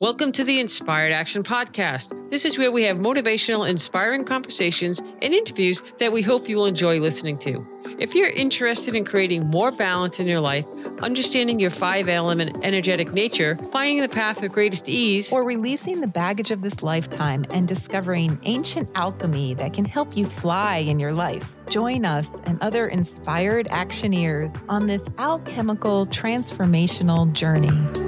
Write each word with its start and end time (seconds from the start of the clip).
Welcome 0.00 0.30
to 0.34 0.44
the 0.44 0.60
Inspired 0.60 1.10
Action 1.10 1.42
Podcast. 1.42 2.12
This 2.30 2.44
is 2.44 2.56
where 2.56 2.70
we 2.70 2.84
have 2.84 2.98
motivational, 2.98 3.68
inspiring 3.68 4.24
conversations 4.24 5.00
and 5.00 5.34
interviews 5.34 5.82
that 5.98 6.12
we 6.12 6.22
hope 6.22 6.48
you 6.48 6.56
will 6.56 6.66
enjoy 6.66 7.00
listening 7.00 7.36
to. 7.38 7.66
If 7.98 8.14
you're 8.14 8.30
interested 8.30 8.94
in 8.94 9.04
creating 9.04 9.48
more 9.48 9.72
balance 9.72 10.20
in 10.20 10.28
your 10.28 10.38
life, 10.38 10.64
understanding 11.02 11.58
your 11.58 11.72
five 11.72 12.08
element 12.08 12.64
energetic 12.64 13.12
nature, 13.12 13.56
finding 13.56 14.00
the 14.00 14.08
path 14.08 14.40
of 14.44 14.52
greatest 14.52 14.88
ease, 14.88 15.32
or 15.32 15.42
releasing 15.42 16.00
the 16.00 16.06
baggage 16.06 16.52
of 16.52 16.62
this 16.62 16.84
lifetime 16.84 17.44
and 17.52 17.66
discovering 17.66 18.38
ancient 18.44 18.88
alchemy 18.94 19.54
that 19.54 19.74
can 19.74 19.84
help 19.84 20.16
you 20.16 20.26
fly 20.26 20.76
in 20.76 21.00
your 21.00 21.12
life. 21.12 21.50
Join 21.70 22.04
us 22.04 22.28
and 22.44 22.62
other 22.62 22.86
inspired 22.86 23.66
actioneers 23.66 24.62
on 24.68 24.86
this 24.86 25.08
alchemical 25.18 26.06
transformational 26.06 27.32
journey. 27.32 28.07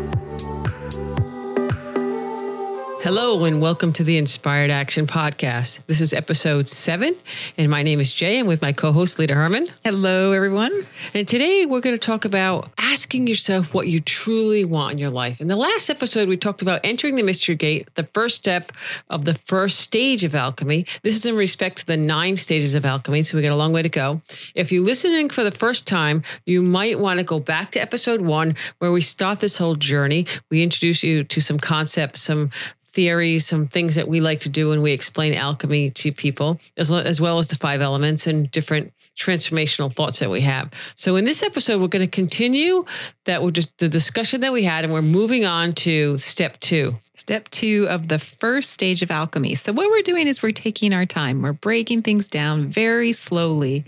Hello, 3.02 3.46
and 3.46 3.62
welcome 3.62 3.94
to 3.94 4.04
the 4.04 4.18
Inspired 4.18 4.70
Action 4.70 5.06
Podcast. 5.06 5.80
This 5.86 6.02
is 6.02 6.12
episode 6.12 6.68
seven, 6.68 7.16
and 7.56 7.70
my 7.70 7.82
name 7.82 7.98
is 7.98 8.12
Jay. 8.12 8.38
I'm 8.38 8.46
with 8.46 8.60
my 8.60 8.72
co 8.72 8.92
host, 8.92 9.18
Lita 9.18 9.34
Herman. 9.34 9.68
Hello, 9.82 10.32
everyone. 10.32 10.86
And 11.14 11.26
today 11.26 11.64
we're 11.64 11.80
going 11.80 11.98
to 11.98 12.06
talk 12.06 12.26
about 12.26 12.68
asking 12.76 13.26
yourself 13.26 13.72
what 13.72 13.88
you 13.88 14.00
truly 14.00 14.66
want 14.66 14.92
in 14.92 14.98
your 14.98 15.08
life. 15.08 15.40
In 15.40 15.46
the 15.46 15.56
last 15.56 15.88
episode, 15.88 16.28
we 16.28 16.36
talked 16.36 16.60
about 16.60 16.80
entering 16.84 17.16
the 17.16 17.22
mystery 17.22 17.54
gate, 17.54 17.88
the 17.94 18.04
first 18.04 18.36
step 18.36 18.70
of 19.08 19.24
the 19.24 19.32
first 19.32 19.80
stage 19.80 20.22
of 20.22 20.34
alchemy. 20.34 20.84
This 21.02 21.16
is 21.16 21.24
in 21.24 21.36
respect 21.36 21.78
to 21.78 21.86
the 21.86 21.96
nine 21.96 22.36
stages 22.36 22.74
of 22.74 22.84
alchemy, 22.84 23.22
so 23.22 23.38
we 23.38 23.42
got 23.42 23.52
a 23.52 23.56
long 23.56 23.72
way 23.72 23.80
to 23.80 23.88
go. 23.88 24.20
If 24.54 24.70
you're 24.70 24.84
listening 24.84 25.30
for 25.30 25.42
the 25.42 25.52
first 25.52 25.86
time, 25.86 26.22
you 26.44 26.60
might 26.60 27.00
want 27.00 27.18
to 27.18 27.24
go 27.24 27.40
back 27.40 27.70
to 27.70 27.80
episode 27.80 28.20
one, 28.20 28.56
where 28.78 28.92
we 28.92 29.00
start 29.00 29.40
this 29.40 29.56
whole 29.56 29.74
journey. 29.74 30.26
We 30.50 30.62
introduce 30.62 31.02
you 31.02 31.24
to 31.24 31.40
some 31.40 31.58
concepts, 31.58 32.20
some 32.20 32.50
theories, 32.92 33.46
some 33.46 33.66
things 33.66 33.94
that 33.94 34.08
we 34.08 34.20
like 34.20 34.40
to 34.40 34.48
do 34.48 34.68
when 34.68 34.82
we 34.82 34.92
explain 34.92 35.34
alchemy 35.34 35.90
to 35.90 36.12
people, 36.12 36.60
as, 36.76 36.90
as 36.90 37.20
well 37.20 37.38
as 37.38 37.48
the 37.48 37.56
five 37.56 37.80
elements 37.80 38.26
and 38.26 38.50
different 38.50 38.92
transformational 39.16 39.92
thoughts 39.92 40.18
that 40.18 40.30
we 40.30 40.40
have. 40.40 40.70
So 40.94 41.16
in 41.16 41.24
this 41.24 41.42
episode, 41.42 41.80
we're 41.80 41.88
going 41.88 42.04
to 42.04 42.10
continue 42.10 42.84
that 43.24 43.42
we're 43.42 43.50
just 43.50 43.76
the 43.78 43.88
discussion 43.88 44.40
that 44.40 44.52
we 44.52 44.64
had, 44.64 44.84
and 44.84 44.92
we're 44.92 45.02
moving 45.02 45.44
on 45.44 45.72
to 45.72 46.18
step 46.18 46.58
two. 46.60 46.96
Step 47.14 47.48
two 47.50 47.86
of 47.88 48.08
the 48.08 48.18
first 48.18 48.70
stage 48.70 49.02
of 49.02 49.10
alchemy. 49.10 49.54
So, 49.54 49.72
what 49.72 49.90
we're 49.90 50.00
doing 50.02 50.26
is 50.26 50.42
we're 50.42 50.52
taking 50.52 50.94
our 50.94 51.04
time, 51.04 51.42
we're 51.42 51.52
breaking 51.52 52.00
things 52.00 52.28
down 52.28 52.68
very 52.68 53.12
slowly. 53.12 53.84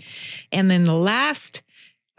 And 0.51 0.69
then 0.69 0.83
the 0.83 0.93
last 0.93 1.63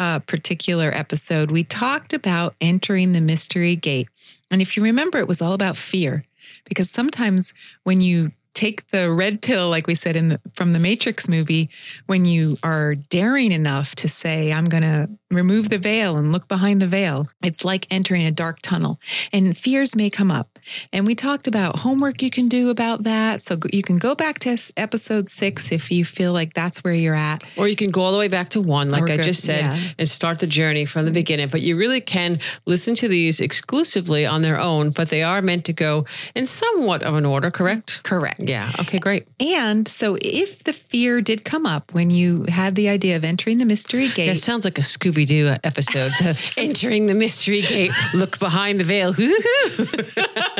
uh, 0.00 0.18
particular 0.18 0.90
episode, 0.92 1.52
we 1.52 1.62
talked 1.62 2.12
about 2.12 2.56
entering 2.60 3.12
the 3.12 3.20
mystery 3.20 3.76
gate. 3.76 4.08
And 4.50 4.60
if 4.60 4.76
you 4.76 4.82
remember, 4.82 5.18
it 5.18 5.28
was 5.28 5.40
all 5.40 5.52
about 5.52 5.76
fear 5.76 6.24
because 6.64 6.90
sometimes 6.90 7.54
when 7.84 8.00
you 8.00 8.32
take 8.54 8.88
the 8.90 9.10
red 9.10 9.42
pill, 9.42 9.68
like 9.68 9.86
we 9.86 9.94
said 9.94 10.16
in 10.16 10.28
the, 10.28 10.40
from 10.54 10.72
the 10.72 10.78
Matrix 10.78 11.28
movie, 11.28 11.68
when 12.06 12.24
you 12.24 12.56
are 12.62 12.94
daring 12.94 13.50
enough 13.50 13.94
to 13.96 14.08
say, 14.08 14.52
I'm 14.52 14.66
going 14.66 14.84
to 14.84 15.10
remove 15.32 15.70
the 15.70 15.78
veil 15.78 16.16
and 16.16 16.32
look 16.32 16.46
behind 16.48 16.80
the 16.80 16.86
veil, 16.86 17.28
it's 17.42 17.64
like 17.64 17.86
entering 17.90 18.24
a 18.24 18.30
dark 18.30 18.60
tunnel. 18.62 19.00
And 19.32 19.56
fears 19.56 19.96
may 19.96 20.08
come 20.08 20.30
up. 20.30 20.53
And 20.92 21.06
we 21.06 21.14
talked 21.14 21.46
about 21.46 21.80
homework 21.80 22.22
you 22.22 22.30
can 22.30 22.48
do 22.48 22.70
about 22.70 23.04
that. 23.04 23.42
So 23.42 23.58
you 23.72 23.82
can 23.82 23.98
go 23.98 24.14
back 24.14 24.38
to 24.40 24.56
episode 24.76 25.28
six 25.28 25.72
if 25.72 25.90
you 25.90 26.04
feel 26.04 26.32
like 26.32 26.54
that's 26.54 26.82
where 26.84 26.94
you're 26.94 27.14
at. 27.14 27.44
Or 27.56 27.68
you 27.68 27.76
can 27.76 27.90
go 27.90 28.02
all 28.02 28.12
the 28.12 28.18
way 28.18 28.28
back 28.28 28.50
to 28.50 28.60
one, 28.60 28.88
like 28.88 29.02
or 29.02 29.12
I 29.12 29.16
go, 29.16 29.22
just 29.22 29.42
said, 29.42 29.60
yeah. 29.60 29.90
and 29.98 30.08
start 30.08 30.38
the 30.38 30.46
journey 30.46 30.84
from 30.84 31.04
the 31.04 31.10
beginning. 31.10 31.48
But 31.48 31.62
you 31.62 31.76
really 31.76 32.00
can 32.00 32.40
listen 32.66 32.94
to 32.96 33.08
these 33.08 33.40
exclusively 33.40 34.26
on 34.26 34.42
their 34.42 34.58
own, 34.58 34.90
but 34.90 35.08
they 35.08 35.22
are 35.22 35.42
meant 35.42 35.64
to 35.66 35.72
go 35.72 36.04
in 36.34 36.46
somewhat 36.46 37.02
of 37.02 37.14
an 37.14 37.24
order, 37.24 37.50
correct? 37.50 38.02
Correct. 38.04 38.40
Yeah. 38.40 38.70
Okay, 38.80 38.98
great. 38.98 39.26
And 39.40 39.86
so 39.88 40.16
if 40.20 40.64
the 40.64 40.72
fear 40.72 41.20
did 41.20 41.44
come 41.44 41.66
up 41.66 41.92
when 41.92 42.10
you 42.10 42.44
had 42.48 42.74
the 42.74 42.88
idea 42.88 43.16
of 43.16 43.24
entering 43.24 43.58
the 43.58 43.66
mystery 43.66 44.08
gate. 44.08 44.28
That 44.28 44.38
sounds 44.38 44.64
like 44.64 44.78
a 44.78 44.82
Scooby 44.82 45.26
Doo 45.26 45.48
uh, 45.48 45.58
episode. 45.64 46.12
entering 46.56 47.06
the 47.06 47.14
mystery 47.14 47.62
gate, 47.62 47.90
look 48.14 48.38
behind 48.38 48.80
the 48.80 48.84
veil. 48.84 49.14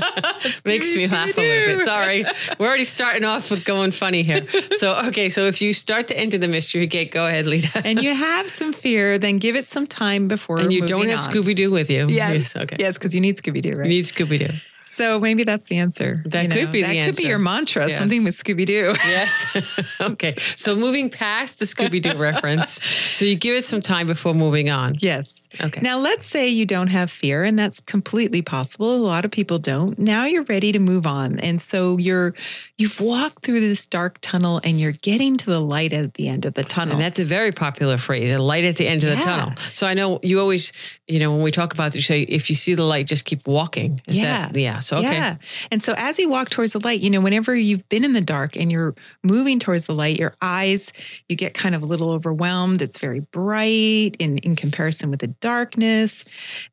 Makes 0.64 0.94
me 0.94 1.06
laugh 1.06 1.36
a 1.36 1.40
little 1.40 1.76
bit. 1.76 1.84
Sorry. 1.84 2.24
We're 2.58 2.66
already 2.66 2.84
starting 2.84 3.24
off 3.24 3.50
with 3.50 3.64
going 3.64 3.90
funny 3.90 4.22
here. 4.22 4.46
So, 4.72 4.94
okay. 5.06 5.28
So 5.28 5.42
if 5.42 5.60
you 5.62 5.72
start 5.72 6.08
to 6.08 6.18
enter 6.18 6.38
the 6.38 6.48
mystery 6.48 6.86
gate, 6.86 7.10
go 7.10 7.26
ahead, 7.26 7.46
Lita. 7.46 7.82
and 7.84 8.02
you 8.02 8.14
have 8.14 8.50
some 8.50 8.72
fear, 8.72 9.18
then 9.18 9.38
give 9.38 9.56
it 9.56 9.66
some 9.66 9.86
time 9.86 10.28
before 10.28 10.58
And 10.58 10.72
you 10.72 10.86
don't 10.86 11.08
have 11.08 11.20
Scooby 11.20 11.54
Doo 11.54 11.70
with 11.70 11.90
you. 11.90 12.06
Yes. 12.08 12.54
yes. 12.54 12.56
Okay. 12.56 12.76
Yes, 12.78 12.98
because 12.98 13.14
you 13.14 13.20
need 13.20 13.36
Scooby 13.36 13.62
Doo, 13.62 13.72
right? 13.72 13.86
You 13.86 13.90
need 13.90 14.04
Scooby 14.04 14.38
Doo. 14.38 14.54
So 14.94 15.18
maybe 15.18 15.42
that's 15.42 15.64
the 15.64 15.78
answer. 15.78 16.22
That 16.26 16.42
you 16.42 16.48
know? 16.48 16.54
could 16.54 16.72
be 16.72 16.82
that 16.82 16.88
the 16.88 16.98
answer. 16.98 17.10
That 17.10 17.16
could 17.16 17.22
be 17.24 17.28
your 17.28 17.38
mantra, 17.38 17.88
yes. 17.88 17.98
something 17.98 18.22
with 18.22 18.34
Scooby 18.34 18.64
Doo. 18.64 18.94
yes. 19.04 19.56
okay. 20.00 20.34
So 20.54 20.76
moving 20.76 21.10
past 21.10 21.58
the 21.58 21.64
Scooby 21.64 22.00
Doo 22.00 22.16
reference, 22.16 22.82
so 22.84 23.24
you 23.24 23.34
give 23.34 23.56
it 23.56 23.64
some 23.64 23.80
time 23.80 24.06
before 24.06 24.34
moving 24.34 24.70
on. 24.70 24.94
Yes. 25.00 25.48
Okay. 25.60 25.80
Now 25.80 25.98
let's 25.98 26.26
say 26.26 26.48
you 26.48 26.64
don't 26.64 26.88
have 26.88 27.10
fear, 27.10 27.42
and 27.42 27.58
that's 27.58 27.80
completely 27.80 28.40
possible. 28.40 28.94
A 28.94 28.96
lot 28.96 29.24
of 29.24 29.32
people 29.32 29.58
don't. 29.58 29.98
Now 29.98 30.26
you're 30.26 30.44
ready 30.44 30.70
to 30.70 30.78
move 30.78 31.06
on, 31.06 31.40
and 31.40 31.60
so 31.60 31.98
you're 31.98 32.34
you've 32.78 33.00
walked 33.00 33.44
through 33.44 33.60
this 33.60 33.86
dark 33.86 34.18
tunnel, 34.20 34.60
and 34.62 34.80
you're 34.80 34.92
getting 34.92 35.36
to 35.38 35.46
the 35.46 35.60
light 35.60 35.92
at 35.92 36.14
the 36.14 36.28
end 36.28 36.46
of 36.46 36.54
the 36.54 36.62
tunnel. 36.62 36.94
And 36.94 37.02
that's 37.02 37.18
a 37.18 37.24
very 37.24 37.50
popular 37.50 37.98
phrase, 37.98 38.34
a 38.34 38.38
light 38.38 38.64
at 38.64 38.76
the 38.76 38.86
end 38.86 39.02
of 39.02 39.10
yeah. 39.10 39.16
the 39.16 39.22
tunnel. 39.22 39.54
So 39.72 39.88
I 39.88 39.94
know 39.94 40.20
you 40.22 40.38
always, 40.38 40.72
you 41.08 41.18
know, 41.18 41.32
when 41.32 41.42
we 41.42 41.50
talk 41.50 41.72
about, 41.72 41.94
you 41.94 42.00
say 42.00 42.22
if 42.22 42.48
you 42.48 42.54
see 42.54 42.74
the 42.74 42.84
light, 42.84 43.06
just 43.06 43.24
keep 43.24 43.46
walking. 43.46 44.00
Is 44.06 44.20
yeah. 44.20 44.48
That, 44.48 44.60
yeah. 44.60 44.78
So 44.84 44.98
okay. 44.98 45.12
Yeah. 45.12 45.36
And 45.70 45.82
so 45.82 45.94
as 45.96 46.18
you 46.18 46.28
walk 46.28 46.50
towards 46.50 46.72
the 46.72 46.80
light, 46.80 47.00
you 47.00 47.10
know, 47.10 47.20
whenever 47.20 47.54
you've 47.54 47.88
been 47.88 48.04
in 48.04 48.12
the 48.12 48.20
dark 48.20 48.56
and 48.56 48.70
you're 48.70 48.94
moving 49.22 49.58
towards 49.58 49.86
the 49.86 49.94
light, 49.94 50.18
your 50.18 50.34
eyes, 50.40 50.92
you 51.28 51.36
get 51.36 51.54
kind 51.54 51.74
of 51.74 51.82
a 51.82 51.86
little 51.86 52.10
overwhelmed. 52.10 52.82
It's 52.82 52.98
very 52.98 53.20
bright 53.20 54.16
in, 54.18 54.38
in 54.38 54.56
comparison 54.56 55.10
with 55.10 55.20
the 55.20 55.28
darkness. 55.28 56.24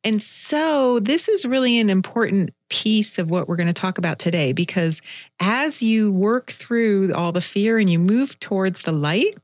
And 0.04 0.22
so 0.22 1.00
this 1.00 1.28
is 1.28 1.44
really 1.44 1.78
an 1.78 1.90
important 1.90 2.50
piece 2.68 3.18
of 3.18 3.30
what 3.30 3.48
we're 3.48 3.56
going 3.56 3.66
to 3.66 3.72
talk 3.72 3.98
about 3.98 4.18
today 4.18 4.52
because 4.52 5.02
as 5.40 5.82
you 5.82 6.10
work 6.10 6.50
through 6.50 7.12
all 7.12 7.30
the 7.30 7.42
fear 7.42 7.78
and 7.78 7.90
you 7.90 7.98
move 7.98 8.38
towards 8.40 8.80
the 8.80 8.92
light, 8.92 9.36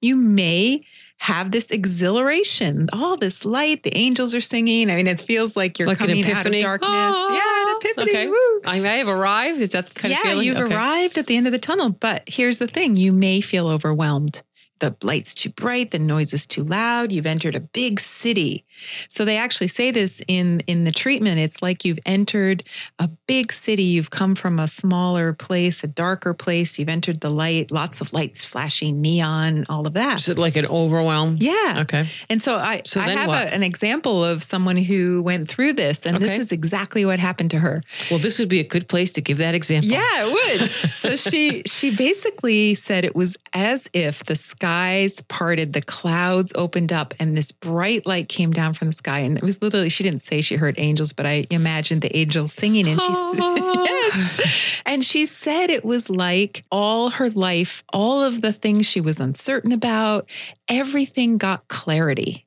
you 0.00 0.16
may 0.16 0.82
have 1.22 1.52
this 1.52 1.70
exhilaration, 1.70 2.88
all 2.92 3.16
this 3.16 3.44
light. 3.44 3.84
The 3.84 3.96
angels 3.96 4.34
are 4.34 4.40
singing. 4.40 4.90
I 4.90 4.96
mean, 4.96 5.06
it 5.06 5.20
feels 5.20 5.56
like 5.56 5.78
you're 5.78 5.86
like 5.86 5.98
coming 5.98 6.24
out 6.24 6.44
of 6.44 6.52
darkness. 6.52 6.90
Oh, 6.90 7.30
yeah, 7.32 7.61
epiphany. 7.84 8.10
Okay. 8.10 8.26
Woo. 8.28 8.60
I 8.64 8.80
may 8.80 8.98
have 8.98 9.08
arrived. 9.08 9.60
Is 9.60 9.70
that 9.70 9.94
kind 9.94 10.12
yeah, 10.12 10.18
of 10.18 10.22
feeling? 10.22 10.46
Yeah, 10.46 10.52
you've 10.52 10.64
okay. 10.66 10.74
arrived 10.74 11.18
at 11.18 11.26
the 11.26 11.36
end 11.36 11.46
of 11.46 11.52
the 11.52 11.58
tunnel. 11.58 11.90
But 11.90 12.22
here's 12.26 12.58
the 12.58 12.66
thing: 12.66 12.96
you 12.96 13.12
may 13.12 13.40
feel 13.40 13.68
overwhelmed 13.68 14.42
the 14.82 14.96
light's 15.00 15.32
too 15.32 15.48
bright, 15.48 15.92
the 15.92 15.98
noise 16.00 16.34
is 16.34 16.44
too 16.44 16.64
loud, 16.64 17.12
you've 17.12 17.24
entered 17.24 17.54
a 17.54 17.60
big 17.60 18.00
city. 18.00 18.64
So 19.06 19.24
they 19.24 19.36
actually 19.36 19.68
say 19.68 19.92
this 19.92 20.20
in 20.26 20.60
in 20.66 20.82
the 20.82 20.90
treatment. 20.90 21.38
It's 21.38 21.62
like 21.62 21.84
you've 21.84 22.00
entered 22.04 22.64
a 22.98 23.06
big 23.28 23.52
city, 23.52 23.84
you've 23.84 24.10
come 24.10 24.34
from 24.34 24.58
a 24.58 24.66
smaller 24.66 25.32
place, 25.32 25.84
a 25.84 25.86
darker 25.86 26.34
place, 26.34 26.80
you've 26.80 26.88
entered 26.88 27.20
the 27.20 27.30
light, 27.30 27.70
lots 27.70 28.00
of 28.00 28.12
lights 28.12 28.44
flashing, 28.44 29.00
neon, 29.00 29.66
all 29.68 29.86
of 29.86 29.94
that. 29.94 30.18
Is 30.18 30.28
it 30.28 30.36
like 30.36 30.56
an 30.56 30.66
overwhelm? 30.66 31.36
Yeah. 31.40 31.82
Okay. 31.82 32.10
And 32.28 32.42
so 32.42 32.56
I, 32.56 32.82
so 32.84 33.00
I 33.00 33.10
have 33.10 33.30
a, 33.30 33.54
an 33.54 33.62
example 33.62 34.24
of 34.24 34.42
someone 34.42 34.76
who 34.76 35.22
went 35.22 35.48
through 35.48 35.74
this, 35.74 36.04
and 36.04 36.16
okay. 36.16 36.26
this 36.26 36.38
is 36.38 36.50
exactly 36.50 37.06
what 37.06 37.20
happened 37.20 37.52
to 37.52 37.60
her. 37.60 37.84
Well, 38.10 38.18
this 38.18 38.40
would 38.40 38.48
be 38.48 38.58
a 38.58 38.64
good 38.64 38.88
place 38.88 39.12
to 39.12 39.20
give 39.20 39.38
that 39.38 39.54
example. 39.54 39.92
Yeah, 39.92 40.26
it 40.26 40.32
would. 40.32 40.70
so 40.94 41.14
she 41.14 41.62
she 41.66 41.94
basically 41.94 42.74
said 42.74 43.04
it 43.04 43.14
was 43.14 43.36
as 43.52 43.88
if 43.92 44.24
the 44.24 44.34
sky 44.34 44.71
skies 44.72 45.20
parted, 45.22 45.74
the 45.74 45.82
clouds 45.82 46.50
opened 46.54 46.94
up, 46.94 47.12
and 47.18 47.36
this 47.36 47.52
bright 47.52 48.06
light 48.06 48.28
came 48.28 48.52
down 48.52 48.72
from 48.72 48.86
the 48.86 48.92
sky. 48.92 49.18
And 49.18 49.36
it 49.36 49.42
was 49.42 49.60
literally, 49.60 49.90
she 49.90 50.02
didn't 50.02 50.20
say 50.20 50.40
she 50.40 50.56
heard 50.56 50.76
angels, 50.78 51.12
but 51.12 51.26
I 51.26 51.44
imagined 51.50 52.00
the 52.00 52.16
angels 52.16 52.54
singing. 52.54 52.88
And 52.88 52.98
she, 52.98 53.12
yes. 53.36 54.76
and 54.86 55.04
she 55.04 55.26
said 55.26 55.68
it 55.68 55.84
was 55.84 56.08
like 56.08 56.62
all 56.72 57.10
her 57.10 57.28
life, 57.28 57.84
all 57.92 58.22
of 58.22 58.40
the 58.40 58.52
things 58.52 58.86
she 58.86 59.00
was 59.00 59.20
uncertain 59.20 59.72
about, 59.72 60.26
everything 60.68 61.36
got 61.36 61.68
clarity. 61.68 62.46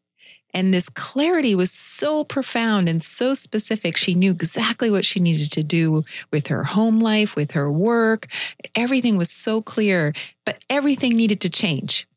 And 0.52 0.74
this 0.74 0.90
clarity 0.90 1.54
was 1.54 1.72
so 1.72 2.24
profound 2.24 2.90
and 2.90 3.04
so 3.04 3.36
specific. 3.36 3.98
She 3.98 4.16
knew 4.16 4.32
exactly 4.32 4.90
what 4.90 5.06
she 5.06 5.20
needed 5.20 5.52
to 5.52 5.64
do 5.64 6.02
with 6.32 6.48
her 6.48 6.64
home 6.64 7.00
life, 7.00 7.36
with 7.36 7.52
her 7.52 7.72
work. 7.72 8.28
Everything 8.74 9.16
was 9.16 9.30
so 9.30 9.62
clear, 9.62 10.12
but 10.44 10.64
everything 10.72 11.12
needed 11.12 11.40
to 11.42 11.50
change 11.50 12.08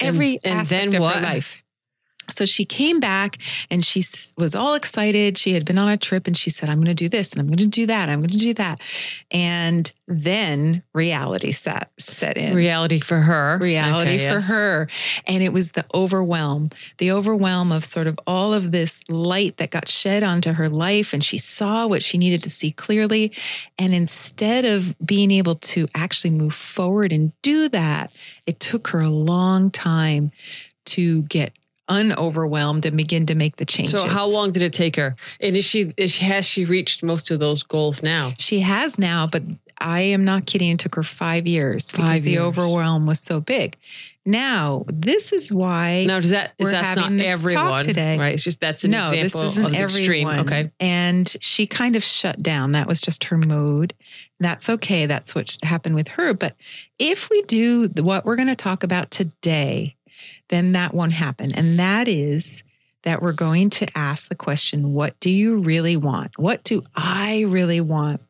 every 0.00 0.38
and, 0.44 0.52
and 0.52 0.60
aspect 0.60 0.94
of 0.94 1.00
what? 1.00 1.16
her 1.16 1.22
life. 1.22 1.64
So 2.30 2.44
she 2.44 2.64
came 2.64 3.00
back 3.00 3.38
and 3.70 3.84
she 3.84 4.04
was 4.36 4.54
all 4.54 4.74
excited. 4.74 5.38
She 5.38 5.52
had 5.52 5.64
been 5.64 5.78
on 5.78 5.88
a 5.88 5.96
trip 5.96 6.26
and 6.26 6.36
she 6.36 6.50
said, 6.50 6.68
I'm 6.68 6.76
going 6.76 6.86
to 6.88 6.94
do 6.94 7.08
this 7.08 7.32
and 7.32 7.40
I'm 7.40 7.46
going 7.46 7.58
to 7.58 7.66
do 7.66 7.86
that. 7.86 8.08
I'm 8.08 8.20
going 8.20 8.30
to 8.30 8.38
do 8.38 8.54
that. 8.54 8.80
And 9.30 9.92
then 10.08 10.82
reality 10.94 11.52
sat, 11.52 11.90
set 11.98 12.36
in. 12.36 12.54
Reality 12.54 13.00
for 13.00 13.20
her. 13.20 13.58
reality 13.58 14.14
Okay, 14.14 14.18
for 14.18 14.34
yes. 14.34 14.48
her. 14.48 14.88
And 15.26 15.42
it 15.42 15.52
was 15.52 15.72
the 15.72 15.84
overwhelm, 15.94 16.70
the 16.98 17.10
overwhelm 17.10 17.72
of 17.72 17.84
sort 17.84 18.06
of 18.06 18.18
all 18.26 18.54
of 18.54 18.70
this 18.70 19.00
light 19.08 19.56
that 19.56 19.70
got 19.70 19.88
shed 19.88 20.22
onto 20.22 20.52
her 20.52 20.68
life. 20.68 21.12
And 21.12 21.24
she 21.24 21.38
saw 21.38 21.86
what 21.86 22.02
she 22.02 22.18
needed 22.18 22.42
to 22.44 22.50
see 22.50 22.70
clearly. 22.70 23.32
And 23.78 23.94
instead 23.94 24.64
of 24.64 24.94
being 25.04 25.30
able 25.30 25.56
to 25.56 25.88
actually 25.94 26.30
move 26.30 26.54
forward 26.54 27.12
and 27.12 27.32
do 27.42 27.68
that, 27.70 28.12
it 28.46 28.60
took 28.60 28.88
her 28.88 29.00
a 29.00 29.10
long 29.10 29.70
time 29.70 30.30
to 30.86 31.22
get 31.22 31.52
unoverwhelmed 31.88 32.84
and 32.84 32.96
begin 32.96 33.26
to 33.26 33.34
make 33.34 33.56
the 33.56 33.64
changes. 33.64 33.92
So 33.92 34.06
how 34.08 34.28
long 34.28 34.50
did 34.50 34.62
it 34.62 34.72
take 34.72 34.96
her? 34.96 35.16
And 35.40 35.56
is 35.56 35.64
she, 35.64 35.92
is 35.96 36.12
she 36.12 36.24
has 36.24 36.44
she 36.44 36.64
reached 36.64 37.02
most 37.02 37.30
of 37.30 37.38
those 37.38 37.62
goals 37.62 38.02
now? 38.02 38.32
She 38.38 38.60
has 38.60 38.98
now, 38.98 39.26
but 39.26 39.42
I 39.80 40.00
am 40.00 40.24
not 40.24 40.46
kidding. 40.46 40.70
It 40.70 40.78
took 40.78 40.94
her 40.94 41.02
five 41.02 41.46
years 41.46 41.90
because 41.92 42.06
Five 42.06 42.22
the 42.22 42.38
overwhelm 42.38 43.06
was 43.06 43.20
so 43.20 43.40
big. 43.40 43.76
Now, 44.24 44.84
this 44.88 45.32
is 45.32 45.52
why 45.52 46.04
Now, 46.06 46.18
does 46.18 46.30
that 46.30 46.52
is 46.58 46.72
that's 46.72 46.96
not 46.96 47.10
this 47.12 47.24
everyone 47.24 47.82
today. 47.84 48.18
right? 48.18 48.34
It's 48.34 48.42
just 48.42 48.58
that's 48.58 48.82
an 48.82 48.90
no, 48.90 49.10
this 49.10 49.26
example 49.26 49.42
isn't 49.46 49.64
of 49.66 49.72
the 49.72 49.78
extreme. 49.82 50.26
everyone. 50.28 50.46
Okay, 50.46 50.70
And 50.80 51.28
she 51.40 51.66
kind 51.68 51.94
of 51.94 52.02
shut 52.02 52.42
down. 52.42 52.72
That 52.72 52.88
was 52.88 53.00
just 53.00 53.24
her 53.24 53.36
mode. 53.36 53.94
That's 54.40 54.68
okay. 54.68 55.06
That's 55.06 55.34
what 55.34 55.56
happened 55.62 55.94
with 55.94 56.08
her. 56.08 56.34
But 56.34 56.56
if 56.98 57.30
we 57.30 57.42
do 57.42 57.88
what 58.00 58.24
we're 58.24 58.36
going 58.36 58.48
to 58.48 58.56
talk 58.56 58.82
about 58.82 59.10
today, 59.12 59.95
then 60.48 60.72
that 60.72 60.94
won't 60.94 61.12
happen. 61.12 61.52
And 61.52 61.78
that 61.78 62.08
is 62.08 62.62
that 63.02 63.22
we're 63.22 63.32
going 63.32 63.70
to 63.70 63.86
ask 63.94 64.28
the 64.28 64.34
question 64.34 64.92
what 64.92 65.18
do 65.20 65.30
you 65.30 65.56
really 65.58 65.96
want? 65.96 66.38
What 66.38 66.64
do 66.64 66.82
I 66.94 67.44
really 67.48 67.80
want? 67.80 68.20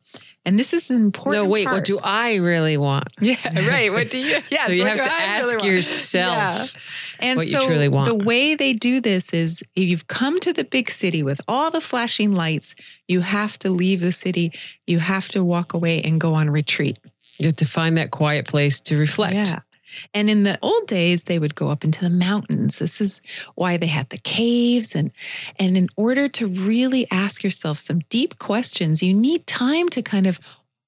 And 0.47 0.57
this 0.57 0.71
is 0.71 0.89
an 0.89 0.95
important 0.95 1.43
no, 1.43 1.49
wait. 1.49 1.65
part. 1.65 1.75
What 1.75 1.83
do 1.83 1.99
I 2.01 2.35
really 2.35 2.77
want? 2.77 3.09
Yeah, 3.19 3.35
right. 3.69 3.91
What 3.91 4.09
do 4.09 4.17
you? 4.17 4.37
Yes, 4.49 4.67
so 4.67 4.71
you 4.71 4.85
have 4.85 4.95
to 4.95 5.03
I 5.03 5.23
ask 5.25 5.53
really 5.53 5.67
yourself. 5.71 6.37
Yeah. 6.37 6.79
And 7.19 7.37
what 7.37 7.47
you 7.47 7.65
truly 7.65 7.89
want. 7.89 8.07
the 8.07 8.15
way 8.23 8.55
they 8.55 8.71
do 8.71 9.01
this 9.01 9.33
is 9.33 9.61
if 9.75 9.89
you've 9.89 10.07
come 10.07 10.39
to 10.39 10.53
the 10.53 10.63
big 10.63 10.89
city 10.89 11.21
with 11.21 11.41
all 11.49 11.69
the 11.69 11.81
flashing 11.81 12.33
lights, 12.33 12.75
you 13.09 13.19
have 13.19 13.59
to 13.59 13.69
leave 13.69 13.99
the 13.99 14.13
city. 14.13 14.53
You 14.85 14.99
have 14.99 15.27
to 15.29 15.43
walk 15.43 15.73
away 15.73 16.01
and 16.01 16.17
go 16.17 16.33
on 16.33 16.49
retreat. 16.49 16.97
You 17.39 17.47
have 17.47 17.57
to 17.57 17.65
find 17.65 17.97
that 17.97 18.11
quiet 18.11 18.47
place 18.47 18.79
to 18.81 18.97
reflect. 18.97 19.35
Yeah. 19.35 19.59
And 20.13 20.29
in 20.29 20.43
the 20.43 20.57
old 20.61 20.87
days, 20.87 21.25
they 21.25 21.39
would 21.39 21.55
go 21.55 21.69
up 21.69 21.83
into 21.83 22.01
the 22.01 22.09
mountains. 22.09 22.79
This 22.79 22.99
is 23.01 23.21
why 23.55 23.77
they 23.77 23.87
had 23.87 24.09
the 24.09 24.17
caves. 24.17 24.95
And, 24.95 25.11
and 25.59 25.77
in 25.77 25.89
order 25.95 26.27
to 26.29 26.47
really 26.47 27.07
ask 27.11 27.43
yourself 27.43 27.77
some 27.77 27.99
deep 28.09 28.39
questions, 28.39 29.03
you 29.03 29.13
need 29.13 29.47
time 29.47 29.89
to 29.89 30.01
kind 30.01 30.27
of, 30.27 30.39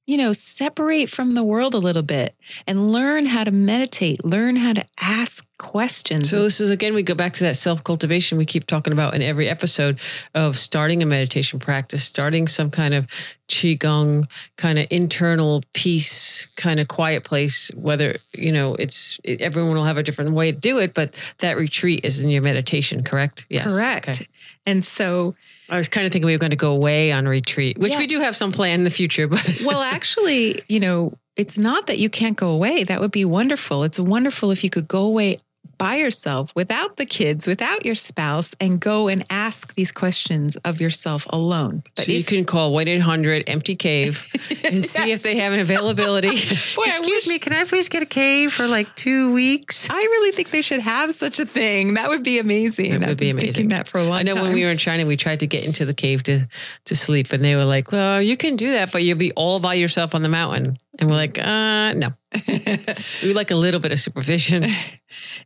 you 0.09 0.17
know, 0.17 0.33
separate 0.33 1.07
from 1.07 1.35
the 1.35 1.43
world 1.43 1.75
a 1.75 1.77
little 1.77 2.01
bit 2.01 2.35
and 2.65 2.91
learn 2.91 3.27
how 3.27 3.43
to 3.43 3.51
meditate, 3.51 4.25
learn 4.25 4.55
how 4.55 4.73
to 4.73 4.83
ask 4.99 5.45
questions. 5.59 6.31
So 6.31 6.41
this 6.41 6.59
is 6.59 6.71
again, 6.71 6.95
we 6.95 7.03
go 7.03 7.13
back 7.13 7.33
to 7.33 7.43
that 7.43 7.57
self 7.57 7.83
cultivation 7.83 8.39
we 8.39 8.45
keep 8.45 8.65
talking 8.65 8.91
about 8.91 9.13
in 9.13 9.21
every 9.21 9.47
episode 9.47 9.99
of 10.33 10.57
starting 10.57 11.03
a 11.03 11.05
meditation 11.05 11.59
practice, 11.59 12.03
starting 12.03 12.47
some 12.47 12.71
kind 12.71 12.95
of 12.95 13.05
qigong 13.49 14.27
kind 14.57 14.79
of 14.79 14.87
internal 14.89 15.63
peace, 15.73 16.47
kind 16.55 16.79
of 16.79 16.87
quiet 16.87 17.23
place. 17.23 17.69
Whether 17.75 18.17
you 18.33 18.51
know 18.51 18.73
it's 18.73 19.19
everyone 19.23 19.75
will 19.75 19.85
have 19.85 19.97
a 19.97 20.03
different 20.03 20.31
way 20.31 20.51
to 20.51 20.57
do 20.57 20.79
it, 20.79 20.95
but 20.95 21.15
that 21.37 21.55
retreat 21.55 22.03
is 22.03 22.23
in 22.23 22.31
your 22.31 22.41
meditation, 22.41 23.03
correct? 23.03 23.45
Yes, 23.47 23.71
Correct. 23.71 24.09
Okay. 24.09 24.27
And 24.65 24.83
so, 24.83 25.35
I 25.69 25.77
was 25.77 25.87
kind 25.87 26.05
of 26.07 26.11
thinking 26.13 26.25
we 26.25 26.33
were 26.33 26.39
going 26.39 26.49
to 26.51 26.55
go 26.55 26.73
away 26.73 27.11
on 27.11 27.27
retreat, 27.27 27.77
which 27.77 27.91
Yeah. 27.91 27.99
we 27.99 28.07
do 28.07 28.19
have 28.21 28.35
some 28.35 28.51
plan 28.51 28.79
in 28.79 28.83
the 28.83 28.89
future, 28.91 29.27
but 29.27 29.61
well, 29.65 29.81
actually, 29.81 30.55
you 30.67 30.79
know, 30.79 31.13
it's 31.35 31.57
not 31.57 31.87
that 31.87 31.97
you 31.99 32.09
can't 32.09 32.35
go 32.37 32.49
away. 32.49 32.83
That 32.83 32.99
would 33.01 33.11
be 33.11 33.23
wonderful. 33.25 33.83
It's 33.83 33.99
wonderful 33.99 34.51
if 34.51 34.63
you 34.63 34.69
could 34.69 34.87
go 34.87 35.03
away 35.03 35.39
by 35.79 35.95
yourself 35.95 36.53
without 36.55 36.97
the 36.97 37.05
kids, 37.07 37.47
without 37.47 37.83
your 37.85 37.95
spouse, 37.95 38.53
and 38.59 38.79
go 38.79 39.07
and 39.07 39.23
ask 39.31 39.73
these 39.73 39.91
questions 39.91 40.55
of 40.57 40.79
yourself 40.79 41.25
alone. 41.31 41.81
But 41.95 42.05
so 42.05 42.11
you 42.11 42.23
can 42.23 42.45
call 42.45 42.71
one 42.71 42.87
eight 42.87 43.01
hundred 43.01 43.45
empty 43.47 43.75
cave 43.75 44.27
and 44.63 44.85
see 44.85 45.11
if 45.11 45.23
they 45.23 45.37
have 45.37 45.53
an 45.53 45.59
availability. 45.59 46.29
Boy, 46.75 46.83
Excuse 46.85 47.07
wish- 47.07 47.27
me, 47.27 47.39
can 47.39 47.53
I 47.53 47.63
please 47.63 47.89
get 47.89 48.03
a 48.03 48.05
cave 48.05 48.53
for 48.53 48.67
like 48.67 48.93
two 48.95 49.33
weeks? 49.33 49.89
I 49.89 49.95
really 49.95 50.33
think 50.33 50.51
they 50.51 50.61
should 50.61 50.81
have 50.81 51.15
such 51.15 51.39
a 51.39 51.45
thing. 51.45 51.95
That 51.95 52.09
would 52.09 52.23
be 52.23 52.37
amazing. 52.37 52.93
It 52.93 53.07
would 53.07 53.17
be 53.17 53.31
amazing. 53.31 53.69
That 53.69 53.87
for 53.87 53.97
a 53.97 54.03
long 54.03 54.19
I 54.19 54.23
know 54.23 54.35
time. 54.35 54.43
when 54.43 54.53
we 54.53 54.63
were 54.65 54.71
in 54.71 54.77
China, 54.77 55.05
we 55.05 55.15
tried 55.15 55.39
to 55.39 55.47
get 55.47 55.63
into 55.63 55.85
the 55.85 55.95
cave 55.95 56.21
to 56.23 56.47
to 56.85 56.95
sleep, 56.95 57.31
and 57.31 57.43
they 57.43 57.55
were 57.55 57.65
like, 57.65 57.91
"Well, 57.91 58.21
you 58.21 58.35
can 58.37 58.57
do 58.57 58.73
that, 58.73 58.91
but 58.91 59.03
you'll 59.03 59.17
be 59.17 59.31
all 59.31 59.59
by 59.59 59.75
yourself 59.75 60.13
on 60.13 60.21
the 60.21 60.29
mountain." 60.29 60.77
And 60.99 61.09
we're 61.09 61.15
like, 61.15 61.39
"Uh, 61.39 61.93
no." 61.93 62.09
we 63.23 63.33
like 63.33 63.49
a 63.49 63.55
little 63.55 63.79
bit 63.79 63.91
of 63.91 63.99
supervision. 63.99 64.65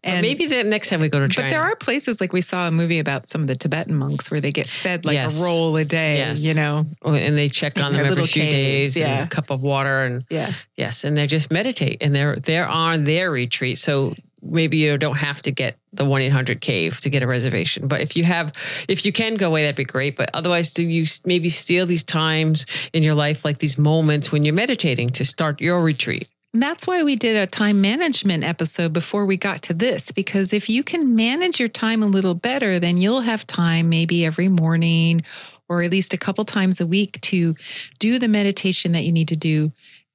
And 0.03 0.22
maybe 0.23 0.45
the 0.47 0.63
next 0.63 0.89
time 0.89 0.99
we 1.01 1.09
go 1.09 1.19
to 1.19 1.27
China. 1.27 1.47
But 1.47 1.51
there 1.55 1.61
are 1.61 1.75
places 1.75 2.19
like 2.21 2.33
we 2.33 2.41
saw 2.41 2.67
a 2.67 2.71
movie 2.71 2.99
about 2.99 3.29
some 3.29 3.41
of 3.41 3.47
the 3.47 3.55
Tibetan 3.55 3.95
monks 3.97 4.31
where 4.31 4.41
they 4.41 4.51
get 4.51 4.67
fed 4.67 5.05
like 5.05 5.15
Yes. 5.15 5.39
a 5.39 5.43
roll 5.45 5.75
a 5.77 5.85
day. 5.85 6.17
Yes. 6.17 6.43
You 6.43 6.53
know. 6.55 6.85
And 7.05 7.37
they 7.37 7.49
check 7.49 7.79
on 7.79 7.91
them 7.93 8.05
every 8.05 8.23
few 8.25 8.43
days, 8.43 8.97
yeah. 8.97 9.19
and 9.19 9.25
a 9.25 9.29
cup 9.29 9.49
of 9.51 9.61
water, 9.61 10.03
and 10.05 10.23
Yeah. 10.29 10.51
yes, 10.77 11.03
and 11.03 11.15
they 11.15 11.27
just 11.27 11.51
meditate, 11.51 11.97
and 12.01 12.15
they're 12.15 12.35
they're 12.37 12.67
on 12.67 13.03
their 13.03 13.29
retreat. 13.31 13.77
So 13.77 14.15
maybe 14.45 14.77
you 14.77 14.97
don't 14.97 15.17
have 15.17 15.41
to 15.43 15.51
get 15.51 15.77
the 15.93 16.03
one 16.05 16.21
eight 16.21 16.33
hundred 16.33 16.59
cave 16.59 16.99
to 17.01 17.09
get 17.09 17.23
a 17.23 17.27
reservation. 17.27 17.87
But 17.87 18.01
if 18.01 18.17
you 18.17 18.23
have, 18.25 18.51
if 18.89 19.05
you 19.05 19.11
can 19.11 19.35
go 19.35 19.47
away, 19.47 19.61
that'd 19.63 19.75
be 19.75 19.85
great. 19.85 20.17
But 20.17 20.29
otherwise, 20.33 20.73
do 20.73 20.83
you 20.83 21.05
maybe 21.25 21.47
steal 21.49 21.85
these 21.85 22.03
times 22.03 22.65
in 22.93 23.03
your 23.03 23.15
life, 23.15 23.45
like 23.45 23.59
these 23.59 23.77
moments 23.77 24.31
when 24.31 24.43
you're 24.43 24.53
meditating, 24.55 25.11
to 25.11 25.23
start 25.25 25.61
your 25.61 25.81
retreat? 25.81 26.27
That's 26.55 26.85
why 26.85 27.01
we 27.01 27.15
did 27.15 27.35
a 27.35 27.47
time 27.47 27.81
management 27.81 28.43
episode 28.43 28.93
before 28.93 29.25
we 29.25 29.37
got 29.37 29.63
to 29.63 29.73
this, 29.73 30.11
because 30.11 30.53
if 30.53 30.69
you 30.69 30.83
can 30.83 31.15
manage 31.15 31.59
your 31.59 31.67
time 31.69 32.03
a 32.03 32.05
little 32.07 32.35
better, 32.35 32.79
then 32.79 32.97
you'll 32.97 33.21
have 33.21 33.45
time 33.45 33.89
maybe 33.89 34.23
every 34.23 34.49
morning 34.49 35.23
or 35.67 35.81
at 35.81 35.89
least 35.89 36.13
a 36.13 36.17
couple 36.17 36.45
times 36.45 36.79
a 36.79 36.85
week 36.85 37.19
to 37.21 37.55
do 37.97 38.19
the 38.19 38.27
meditation 38.27 38.91
that 38.91 39.03
you 39.03 39.11
need 39.11 39.29
to 39.29 39.35
do 39.35 39.71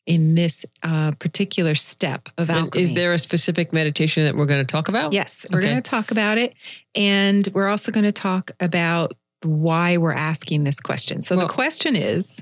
in 0.06 0.36
this 0.36 0.64
uh, 0.84 1.10
particular 1.18 1.74
step 1.74 2.28
of 2.38 2.48
alchemy. 2.50 2.82
Is 2.82 2.94
there 2.94 3.12
a 3.12 3.18
specific 3.18 3.72
meditation 3.72 4.24
that 4.24 4.36
we're 4.36 4.46
going 4.46 4.64
to 4.64 4.70
talk 4.72 4.88
about? 4.88 5.12
Yes, 5.12 5.44
we're 5.52 5.58
Okay. 5.58 5.68
going 5.70 5.82
to 5.82 5.90
talk 5.90 6.10
about 6.12 6.38
it. 6.38 6.54
And 6.94 7.46
we're 7.52 7.66
also 7.68 7.90
going 7.90 8.04
to 8.06 8.12
talk 8.12 8.52
about 8.60 9.12
why 9.42 9.96
we're 9.96 10.14
asking 10.14 10.64
this 10.64 10.78
question. 10.80 11.20
So 11.20 11.36
Well- 11.36 11.46
the 11.48 11.52
question 11.52 11.96
is 11.96 12.40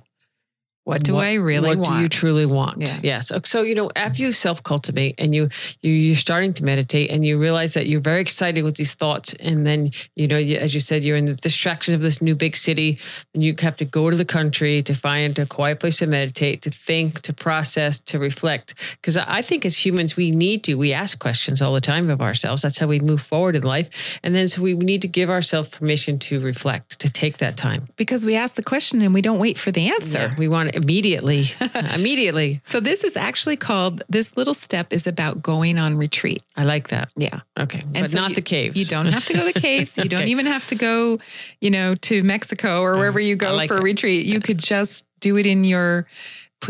what 0.86 1.02
do 1.02 1.16
I 1.16 1.34
really 1.34 1.70
what 1.70 1.78
want? 1.78 1.88
What 1.88 1.96
do 1.96 2.02
you 2.02 2.08
truly 2.08 2.46
want? 2.46 2.80
Yeah. 2.80 3.00
Yes. 3.02 3.32
So, 3.44 3.62
you 3.62 3.74
know, 3.74 3.90
after 3.96 4.22
you 4.22 4.30
self 4.30 4.62
cultivate 4.62 5.16
and 5.18 5.34
you, 5.34 5.48
you 5.82 5.92
you're 5.92 6.14
starting 6.14 6.52
to 6.54 6.64
meditate 6.64 7.10
and 7.10 7.26
you 7.26 7.40
realize 7.40 7.74
that 7.74 7.86
you're 7.88 8.00
very 8.00 8.20
excited 8.20 8.62
with 8.62 8.76
these 8.76 8.94
thoughts, 8.94 9.34
and 9.40 9.66
then 9.66 9.90
you 10.14 10.28
know, 10.28 10.38
you, 10.38 10.56
as 10.56 10.74
you 10.74 10.80
said, 10.80 11.02
you're 11.02 11.16
in 11.16 11.24
the 11.24 11.34
distractions 11.34 11.92
of 11.96 12.02
this 12.02 12.22
new 12.22 12.36
big 12.36 12.54
city, 12.54 13.00
and 13.34 13.44
you 13.44 13.52
have 13.58 13.76
to 13.78 13.84
go 13.84 14.10
to 14.10 14.16
the 14.16 14.24
country 14.24 14.80
to 14.84 14.94
find 14.94 15.36
a 15.40 15.46
quiet 15.46 15.80
place 15.80 15.96
to 15.98 16.06
meditate, 16.06 16.62
to 16.62 16.70
think, 16.70 17.20
to 17.22 17.32
process, 17.32 17.98
to 17.98 18.20
reflect. 18.20 18.74
Because 19.00 19.16
I 19.16 19.42
think 19.42 19.66
as 19.66 19.84
humans, 19.84 20.16
we 20.16 20.30
need 20.30 20.62
to 20.64 20.76
we 20.76 20.92
ask 20.92 21.18
questions 21.18 21.60
all 21.60 21.74
the 21.74 21.80
time 21.80 22.10
of 22.10 22.20
ourselves. 22.22 22.62
That's 22.62 22.78
how 22.78 22.86
we 22.86 23.00
move 23.00 23.20
forward 23.20 23.56
in 23.56 23.62
life, 23.62 23.88
and 24.22 24.36
then 24.36 24.46
so 24.46 24.62
we 24.62 24.74
need 24.74 25.02
to 25.02 25.08
give 25.08 25.30
ourselves 25.30 25.68
permission 25.68 26.20
to 26.20 26.38
reflect, 26.38 27.00
to 27.00 27.10
take 27.10 27.38
that 27.38 27.56
time. 27.56 27.88
because 27.96 28.24
we 28.24 28.36
ask 28.36 28.54
the 28.54 28.62
question 28.62 29.02
and 29.02 29.12
we 29.12 29.20
don't 29.20 29.40
wait 29.40 29.58
for 29.58 29.72
the 29.72 29.88
answer. 29.88 30.18
Yeah, 30.18 30.34
we 30.38 30.46
want 30.46 30.75
it 30.75 30.75
immediately, 30.76 31.44
immediately. 31.94 32.60
So 32.62 32.78
this 32.80 33.02
is 33.02 33.16
actually 33.16 33.56
called 33.56 34.02
this 34.08 34.36
little 34.36 34.54
step 34.54 34.92
is 34.92 35.06
about 35.06 35.42
going 35.42 35.78
on 35.78 35.96
retreat. 35.96 36.42
I 36.56 36.64
like 36.64 36.88
that. 36.88 37.08
Yeah. 37.16 37.40
Okay, 37.58 37.80
And 37.80 37.92
but 37.94 38.10
so 38.10 38.20
not 38.20 38.30
you- 38.30 38.34
the 38.36 38.42
caves. 38.42 38.78
You 38.78 38.84
don't 38.84 39.06
have 39.06 39.24
to 39.26 39.32
go 39.34 39.46
to 39.46 39.52
the 39.52 39.60
caves. 39.68 39.96
You 39.98 40.08
don't 40.08 40.28
even 40.28 40.46
have 40.46 40.66
to 40.68 40.74
go, 40.74 41.18
you 41.60 41.70
know, 41.70 41.94
to 41.96 42.22
Mexico 42.22 42.80
or 42.82 42.96
wherever 42.96 43.18
uh, 43.18 43.22
you 43.22 43.36
go 43.36 43.54
like 43.54 43.68
for 43.68 43.78
a 43.78 43.82
retreat. 43.82 44.26
You 44.26 44.40
could 44.40 44.58
just 44.58 45.06
do 45.20 45.36
it 45.38 45.46
in 45.46 45.64
your 45.64 46.06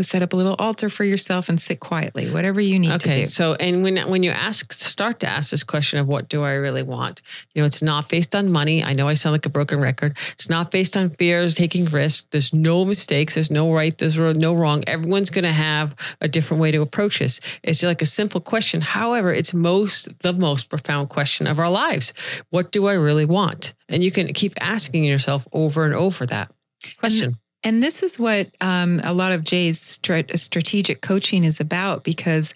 set 0.01 0.21
up 0.21 0.33
a 0.33 0.35
little 0.35 0.55
altar 0.59 0.89
for 0.89 1.03
yourself 1.03 1.49
and 1.49 1.59
sit 1.59 1.79
quietly, 1.79 2.29
whatever 2.29 2.61
you 2.61 2.77
need 2.77 2.89
to 2.89 2.95
Okay, 3.09 3.19
do. 3.21 3.25
so 3.25 3.55
and 3.55 3.83
when 3.83 3.97
when 4.09 4.21
you 4.21 4.29
ask, 4.31 4.71
start 4.73 5.19
to 5.21 5.27
ask 5.27 5.49
this 5.51 5.63
question 5.63 5.99
of 5.99 6.07
what 6.07 6.29
do 6.29 6.43
I 6.43 6.53
really 6.53 6.83
want? 6.83 7.21
You 7.55 7.61
know, 7.61 7.65
it's 7.65 7.81
not 7.81 8.09
based 8.09 8.35
on 8.35 8.51
money. 8.51 8.83
I 8.83 8.93
know 8.93 9.07
I 9.07 9.15
sound 9.15 9.33
like 9.33 9.45
a 9.45 9.49
broken 9.49 9.79
record. 9.79 10.17
It's 10.33 10.49
not 10.49 10.71
based 10.71 10.95
on 10.97 11.09
fears, 11.09 11.53
taking 11.53 11.85
risks. 11.85 12.27
There's 12.31 12.53
no 12.53 12.85
mistakes. 12.85 13.35
There's 13.35 13.49
no 13.49 13.73
right. 13.73 13.97
There's 13.97 14.17
no 14.19 14.53
wrong. 14.53 14.83
Everyone's 14.87 15.29
going 15.29 15.45
to 15.45 15.51
have 15.51 15.95
a 16.21 16.27
different 16.27 16.61
way 16.61 16.71
to 16.71 16.81
approach 16.81 17.19
this. 17.19 17.39
It's 17.63 17.81
like 17.81 18.01
a 18.01 18.05
simple 18.05 18.41
question. 18.41 18.81
However, 18.81 19.33
it's 19.33 19.53
most 19.53 20.09
the 20.19 20.33
most 20.33 20.69
profound 20.69 21.09
question 21.09 21.47
of 21.47 21.59
our 21.59 21.69
lives. 21.69 22.13
What 22.49 22.71
do 22.71 22.87
I 22.87 22.93
really 22.93 23.25
want? 23.25 23.73
And 23.89 24.03
you 24.03 24.11
can 24.11 24.31
keep 24.33 24.53
asking 24.61 25.05
yourself 25.05 25.47
over 25.53 25.85
and 25.85 25.95
over 25.95 26.25
that 26.27 26.51
question. 26.99 27.25
And 27.25 27.37
this 27.81 28.03
is 28.03 28.19
what 28.19 28.49
um, 28.61 29.01
a 29.03 29.13
lot 29.13 29.31
of 29.31 29.43
Jay's 29.43 29.79
strat- 29.79 30.37
strategic 30.37 31.01
coaching 31.01 31.43
is 31.43 31.59
about 31.59 32.03
because 32.03 32.53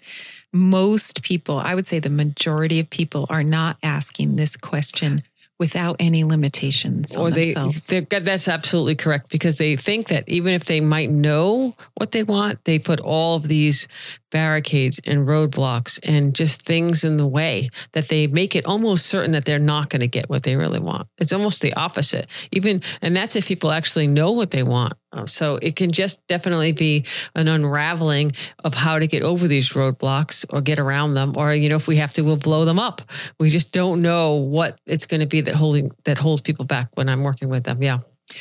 most 0.52 1.22
people, 1.22 1.58
I 1.58 1.74
would 1.74 1.86
say 1.86 1.98
the 1.98 2.10
majority 2.10 2.80
of 2.80 2.88
people, 2.90 3.26
are 3.28 3.42
not 3.42 3.78
asking 3.82 4.36
this 4.36 4.56
question 4.56 5.22
without 5.62 5.94
any 6.00 6.24
limitations 6.24 7.14
or 7.14 7.26
on 7.26 7.32
they 7.32 7.52
themselves. 7.52 7.86
that's 8.08 8.48
absolutely 8.48 8.96
correct 8.96 9.30
because 9.30 9.58
they 9.58 9.76
think 9.76 10.08
that 10.08 10.28
even 10.28 10.54
if 10.54 10.64
they 10.64 10.80
might 10.80 11.08
know 11.08 11.72
what 11.94 12.10
they 12.10 12.24
want 12.24 12.64
they 12.64 12.80
put 12.80 12.98
all 12.98 13.36
of 13.36 13.46
these 13.46 13.86
barricades 14.32 15.00
and 15.06 15.28
roadblocks 15.28 16.00
and 16.02 16.34
just 16.34 16.62
things 16.62 17.04
in 17.04 17.16
the 17.16 17.26
way 17.28 17.68
that 17.92 18.08
they 18.08 18.26
make 18.26 18.56
it 18.56 18.66
almost 18.66 19.06
certain 19.06 19.30
that 19.30 19.44
they're 19.44 19.60
not 19.60 19.88
going 19.88 20.00
to 20.00 20.08
get 20.08 20.28
what 20.28 20.42
they 20.42 20.56
really 20.56 20.80
want. 20.80 21.06
It's 21.18 21.32
almost 21.32 21.62
the 21.62 21.72
opposite. 21.74 22.26
Even 22.50 22.82
and 23.00 23.14
that's 23.14 23.36
if 23.36 23.46
people 23.46 23.70
actually 23.70 24.08
know 24.08 24.32
what 24.32 24.50
they 24.50 24.64
want 24.64 24.94
Um, 25.12 25.26
so 25.26 25.56
it 25.60 25.76
can 25.76 25.92
just 25.92 26.26
definitely 26.26 26.72
be 26.72 27.04
an 27.34 27.48
unraveling 27.48 28.32
of 28.64 28.74
how 28.74 28.98
to 28.98 29.06
get 29.06 29.22
over 29.22 29.46
these 29.46 29.70
roadblocks 29.70 30.46
or 30.50 30.60
get 30.60 30.78
around 30.78 31.14
them 31.14 31.34
or 31.36 31.54
you 31.54 31.68
know 31.68 31.76
if 31.76 31.86
we 31.86 31.96
have 31.96 32.12
to 32.14 32.22
we'll 32.22 32.36
blow 32.36 32.64
them 32.64 32.78
up 32.78 33.02
we 33.38 33.50
just 33.50 33.72
don't 33.72 34.00
know 34.00 34.34
what 34.34 34.78
it's 34.86 35.04
going 35.04 35.20
to 35.20 35.26
be 35.26 35.42
that 35.42 35.54
holding 35.54 35.90
that 36.04 36.18
holds 36.18 36.40
people 36.40 36.64
back 36.64 36.88
when 36.94 37.10
i'm 37.10 37.22
working 37.22 37.50
with 37.50 37.64
them 37.64 37.82
yeah 37.82 37.98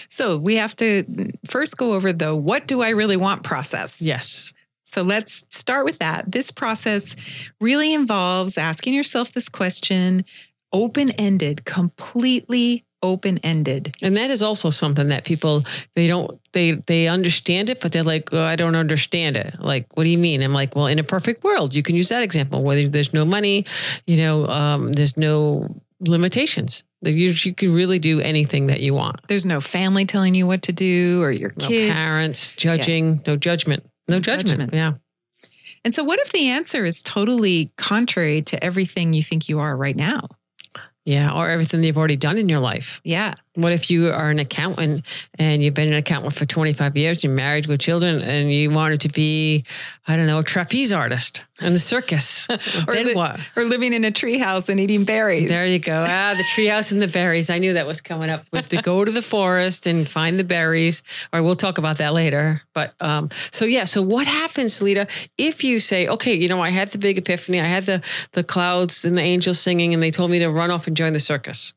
so 0.08 0.38
we 0.38 0.56
have 0.56 0.76
to 0.78 1.32
first 1.48 1.78
go 1.78 1.94
over 1.94 2.14
the 2.14 2.36
what 2.36 2.68
do 2.68 2.82
I 2.82 2.90
really 2.90 3.18
want 3.18 3.44
process. 3.44 4.02
yes 4.02 4.54
So 4.84 5.02
let's 5.02 5.46
start 5.50 5.86
with 5.86 6.00
that. 6.00 6.32
This 6.32 6.52
process 6.52 7.16
really 7.60 7.94
involves 7.94 8.58
asking 8.58 8.94
yourself 8.94 9.32
this 9.32 9.50
question 9.50 10.26
open 10.74 11.12
ended, 11.12 11.66
completely 11.66 12.86
open 13.04 13.38
ended. 13.40 13.96
and 14.02 14.16
that 14.18 14.30
is 14.30 14.44
also 14.44 14.70
something 14.70 15.08
that 15.10 15.26
people 15.26 15.64
they 15.96 16.08
don't 16.08 16.40
they 16.54 16.74
they 16.88 17.08
understand 17.08 17.70
it 17.70 17.82
but 17.82 17.92
they're 17.92 18.04
like 18.04 18.30
oh, 18.34 18.44
i 18.44 18.56
don't 18.56 18.76
understand 18.76 19.36
it 19.36 19.56
like 19.60 19.86
what 19.96 20.04
do 20.04 20.10
you 20.10 20.18
mean 20.18 20.42
i'm 20.44 20.54
like 20.54 20.76
well 20.76 20.86
in 20.88 21.00
a 21.00 21.04
perfect 21.04 21.44
world 21.44 21.74
you 21.74 21.82
can 21.84 21.96
use 21.96 22.10
that 22.10 22.22
example 22.24 22.64
whether 22.64 22.88
there's 22.88 23.14
no 23.14 23.26
money 23.26 23.66
you 24.06 24.18
know 24.18 24.46
um, 24.48 24.92
there's 24.94 25.18
no 25.18 25.68
limitations 26.00 26.84
Like, 27.02 27.16
you, 27.16 27.30
you 27.30 27.54
can 27.54 27.74
really 27.74 28.00
do 28.00 28.20
anything 28.22 28.68
that 28.68 28.80
you 28.82 28.94
want 28.94 29.20
There's 29.28 29.46
no 29.46 29.62
family 29.62 30.06
telling 30.06 30.36
you 30.36 30.46
what 30.48 30.62
to 30.64 30.72
do 30.74 31.22
or 31.22 31.32
your 31.32 31.54
no 31.60 31.68
kids. 31.68 31.92
parents 31.94 32.56
judging 32.56 33.22
no 33.28 33.36
judgment 33.36 33.84
no, 34.10 34.16
No 34.18 34.20
judgment. 34.22 34.72
judgment. 34.72 34.74
yeah 34.74 34.94
And 35.84 35.94
so, 35.96 36.04
what 36.04 36.20
if 36.20 36.32
the 36.32 36.50
answer 36.50 36.86
is 36.86 37.02
totally 37.02 37.72
contrary 37.78 38.42
to 38.44 38.64
everything 38.64 39.14
you 39.14 39.24
think 39.24 39.50
you 39.50 39.58
are 39.60 39.76
right 39.76 39.96
now? 39.96 40.28
Yeah 41.06 41.32
or 41.34 41.50
everything 41.50 41.84
you've 41.84 41.98
already 41.98 42.18
done 42.18 42.38
in 42.38 42.50
your 42.50 42.60
life 42.60 43.02
Yeah. 43.04 43.34
What 43.62 43.74
if 43.74 43.90
you 43.90 44.08
are 44.08 44.30
an 44.30 44.40
accountant 44.40 45.06
and 45.38 45.64
you've 45.64 45.74
been 45.74 45.88
an 45.88 45.94
accountant 45.94 46.34
for 46.34 46.46
25 46.46 46.98
years, 46.98 47.24
you're 47.24 47.34
married 47.34 47.68
with 47.68 47.80
children, 47.80 48.22
and 48.22 48.52
you 48.52 48.72
wanted 48.72 49.02
to 49.02 49.10
be, 49.10 49.66
I 50.08 50.16
don't 50.16 50.28
know, 50.28 50.40
a 50.40 50.44
trapeze 50.44 50.92
artist 50.92 51.46
in 51.62 51.74
the 51.74 51.80
circus? 51.80 52.48
Or 52.88 52.96
then 52.96 53.08
li- 53.08 53.16
what? 53.16 53.40
Or 53.56 53.64
living 53.64 53.94
in 53.94 54.04
a 54.06 54.12
treehouse 54.12 54.70
and 54.70 54.80
eating 54.80 55.04
berries. 55.04 55.50
There 55.50 55.66
you 55.66 55.80
go. 55.80 56.04
Ah, 56.08 56.34
the 56.36 56.44
treehouse 56.44 56.92
and 56.92 57.02
the 57.02 57.08
berries. 57.08 57.50
I 57.50 57.60
knew 57.60 57.74
that 57.74 57.86
was 57.86 58.02
coming 58.02 58.30
up. 58.30 58.46
We 58.52 58.58
have 58.58 58.68
to 58.70 58.82
go 58.82 59.06
to 59.06 59.12
the 59.12 59.22
forest 59.22 59.88
and 59.88 60.10
find 60.10 60.40
the 60.40 60.44
berries. 60.44 61.04
Or 61.32 61.44
we'll 61.44 61.56
talk 61.56 61.78
about 61.78 61.98
that 61.98 62.14
later. 62.14 62.62
But 62.74 62.94
um, 63.00 63.30
so 63.52 63.66
yeah. 63.66 63.84
So 63.84 64.02
what 64.02 64.28
happens, 64.28 64.82
Lita, 64.82 65.08
if 65.38 65.64
you 65.64 65.80
say, 65.80 66.08
okay, 66.08 66.36
you 66.36 66.48
know, 66.48 66.62
I 66.62 66.70
had 66.70 66.92
the 66.92 66.98
big 66.98 67.18
epiphany, 67.18 67.60
I 67.60 67.66
had 67.66 67.86
the 67.86 68.02
the 68.34 68.44
clouds 68.44 69.06
and 69.06 69.18
the 69.18 69.22
angels 69.22 69.60
singing, 69.60 69.94
and 69.94 70.02
they 70.02 70.12
told 70.12 70.32
me 70.32 70.40
to 70.40 70.50
run 70.50 70.72
off 70.72 70.88
and 70.88 70.98
join 70.98 71.14
the 71.14 71.20
circus. 71.20 71.74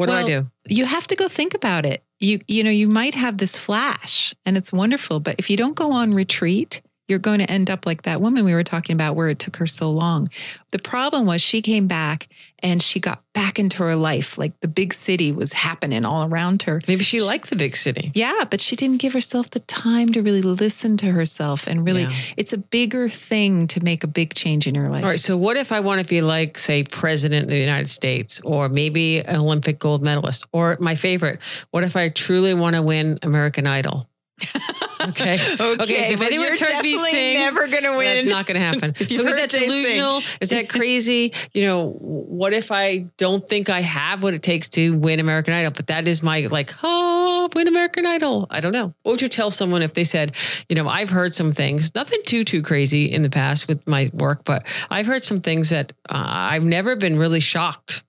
What 0.00 0.08
Well, 0.08 0.26
do 0.26 0.32
I 0.32 0.36
do? 0.40 0.50
you 0.66 0.86
have 0.86 1.06
to 1.08 1.14
go 1.14 1.28
think 1.28 1.52
about 1.52 1.84
it. 1.84 2.02
You 2.20 2.40
you 2.48 2.64
know, 2.64 2.70
you 2.70 2.88
might 2.88 3.14
have 3.14 3.36
this 3.36 3.58
flash 3.58 4.34
and 4.46 4.56
it's 4.56 4.72
wonderful, 4.72 5.20
but 5.20 5.34
if 5.38 5.50
you 5.50 5.58
don't 5.58 5.76
go 5.76 5.92
on 5.92 6.14
retreat, 6.14 6.80
you're 7.10 7.18
going 7.18 7.40
to 7.40 7.50
end 7.50 7.68
up 7.68 7.84
like 7.84 8.02
that 8.02 8.20
woman 8.20 8.44
we 8.44 8.54
were 8.54 8.64
talking 8.64 8.94
about 8.94 9.16
where 9.16 9.28
it 9.28 9.38
took 9.38 9.56
her 9.56 9.66
so 9.66 9.90
long. 9.90 10.28
The 10.70 10.78
problem 10.78 11.26
was 11.26 11.42
she 11.42 11.60
came 11.60 11.88
back 11.88 12.28
and 12.62 12.80
she 12.82 13.00
got 13.00 13.22
back 13.32 13.58
into 13.58 13.78
her 13.82 13.96
life 13.96 14.36
like 14.38 14.58
the 14.60 14.68
big 14.68 14.92
city 14.92 15.32
was 15.32 15.52
happening 15.54 16.04
all 16.04 16.24
around 16.24 16.62
her. 16.64 16.80
Maybe 16.86 17.02
she 17.02 17.20
liked 17.22 17.48
the 17.50 17.56
big 17.56 17.74
city. 17.74 18.12
Yeah, 18.14 18.44
but 18.48 18.60
she 18.60 18.76
didn't 18.76 18.98
give 18.98 19.12
herself 19.14 19.50
the 19.50 19.60
time 19.60 20.10
to 20.10 20.22
really 20.22 20.42
listen 20.42 20.96
to 20.98 21.10
herself 21.12 21.66
and 21.66 21.84
really 21.86 22.02
Yeah. 22.02 22.12
it's 22.36 22.52
a 22.52 22.58
bigger 22.58 23.08
thing 23.08 23.66
to 23.68 23.82
make 23.82 24.04
a 24.04 24.06
big 24.06 24.34
change 24.34 24.66
in 24.66 24.74
your 24.74 24.88
life. 24.90 25.02
All 25.04 25.10
right. 25.10 25.18
So, 25.18 25.36
what 25.36 25.56
if 25.56 25.72
I 25.72 25.80
want 25.80 26.00
to 26.02 26.06
be 26.06 26.20
like, 26.20 26.58
say, 26.58 26.84
president 26.84 27.44
of 27.44 27.50
the 27.50 27.58
United 27.58 27.88
States, 27.88 28.40
or 28.44 28.68
maybe 28.68 29.18
an 29.20 29.36
Olympic 29.36 29.78
gold 29.78 30.02
medalist, 30.02 30.44
or 30.52 30.76
my 30.80 30.94
favorite, 30.94 31.40
what 31.70 31.82
if 31.82 31.96
I 31.96 32.10
truly 32.10 32.52
want 32.54 32.76
to 32.76 32.82
win 32.82 33.18
American 33.22 33.66
Idol? 33.66 34.06
Okay. 35.00 35.32
Okay, 35.32 36.04
so 36.04 36.12
if 36.12 36.20
anyone 36.20 36.48
heard 36.48 36.82
me 36.82 36.98
sing, 36.98 37.38
never 37.38 37.66
gonna 37.68 37.96
win. 37.96 38.16
That's 38.16 38.26
not 38.26 38.44
going 38.44 38.60
to 38.60 38.66
happen. 38.66 38.94
So 39.10 39.26
is 39.26 39.36
that 39.36 39.48
Jay 39.48 39.60
sing. 39.60 39.68
delusional? 39.68 40.20
Is 40.42 40.50
that 40.50 40.68
crazy? 40.68 41.32
You 41.54 41.62
know, 41.62 41.92
what 41.92 42.52
if 42.52 42.70
I 42.70 43.06
don't 43.16 43.46
think 43.48 43.70
I 43.70 43.80
have 43.80 44.22
what 44.22 44.34
it 44.34 44.42
takes 44.42 44.68
to 44.70 44.90
win 44.96 45.18
American 45.18 45.54
Idol? 45.54 45.72
But 45.74 45.86
that 45.86 46.06
is 46.06 46.22
my 46.22 46.46
like, 46.50 46.74
oh, 46.82 47.48
win 47.54 47.66
American 47.66 48.04
Idol. 48.06 48.46
I 48.50 48.60
don't 48.60 48.72
know. 48.72 48.92
What 49.02 49.12
would 49.12 49.22
you 49.22 49.28
tell 49.28 49.50
someone 49.50 49.80
if 49.80 49.94
they 49.94 50.04
said, 50.04 50.36
you 50.68 50.76
know, 50.76 50.86
I've 50.86 51.10
heard 51.10 51.34
some 51.34 51.50
things, 51.50 51.94
nothing 51.94 52.20
too 52.26 52.44
too 52.44 52.60
crazy 52.60 53.06
in 53.06 53.22
the 53.22 53.30
past 53.30 53.68
with 53.68 53.86
my 53.88 54.10
work, 54.12 54.44
but 54.44 54.66
I've 54.90 55.06
heard 55.06 55.24
some 55.24 55.40
things 55.40 55.70
that 55.70 55.92
uh, 56.10 56.22
I've 56.22 56.62
never 56.64 56.94
been 56.94 57.18
really 57.18 57.40
shocked. 57.40 58.02